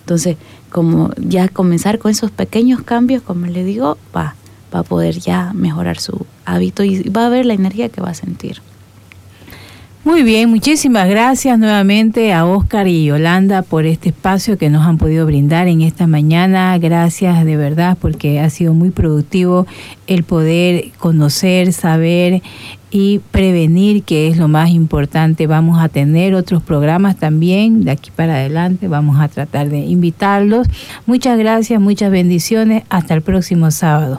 Entonces, 0.00 0.36
como 0.68 1.10
ya 1.16 1.48
comenzar 1.48 1.98
con 1.98 2.10
esos 2.10 2.30
pequeños 2.30 2.82
cambios, 2.82 3.22
como 3.22 3.46
le 3.46 3.64
digo, 3.64 3.96
va, 4.14 4.34
va 4.74 4.80
a 4.80 4.82
poder 4.82 5.18
ya 5.20 5.52
mejorar 5.54 5.98
su 5.98 6.26
hábito 6.44 6.82
y 6.82 7.08
va 7.08 7.26
a 7.26 7.28
ver 7.28 7.46
la 7.46 7.54
energía 7.54 7.88
que 7.88 8.00
va 8.00 8.10
a 8.10 8.14
sentir. 8.14 8.60
Muy 10.04 10.22
bien, 10.22 10.50
muchísimas 10.50 11.08
gracias 11.08 11.58
nuevamente 11.58 12.34
a 12.34 12.44
Oscar 12.44 12.86
y 12.88 13.06
Yolanda 13.06 13.62
por 13.62 13.86
este 13.86 14.10
espacio 14.10 14.58
que 14.58 14.68
nos 14.68 14.86
han 14.86 14.98
podido 14.98 15.24
brindar 15.24 15.66
en 15.66 15.80
esta 15.80 16.06
mañana. 16.06 16.76
Gracias 16.76 17.42
de 17.46 17.56
verdad 17.56 17.96
porque 17.98 18.38
ha 18.38 18.50
sido 18.50 18.74
muy 18.74 18.90
productivo 18.90 19.66
el 20.06 20.22
poder 20.22 20.92
conocer, 20.98 21.72
saber 21.72 22.42
y 22.90 23.20
prevenir, 23.30 24.02
que 24.02 24.28
es 24.28 24.36
lo 24.36 24.46
más 24.46 24.68
importante. 24.68 25.46
Vamos 25.46 25.82
a 25.82 25.88
tener 25.88 26.34
otros 26.34 26.62
programas 26.62 27.16
también 27.16 27.84
de 27.84 27.92
aquí 27.92 28.10
para 28.14 28.34
adelante. 28.34 28.88
Vamos 28.88 29.18
a 29.18 29.28
tratar 29.28 29.70
de 29.70 29.78
invitarlos. 29.78 30.68
Muchas 31.06 31.38
gracias, 31.38 31.80
muchas 31.80 32.10
bendiciones. 32.10 32.82
Hasta 32.90 33.14
el 33.14 33.22
próximo 33.22 33.70
sábado. 33.70 34.18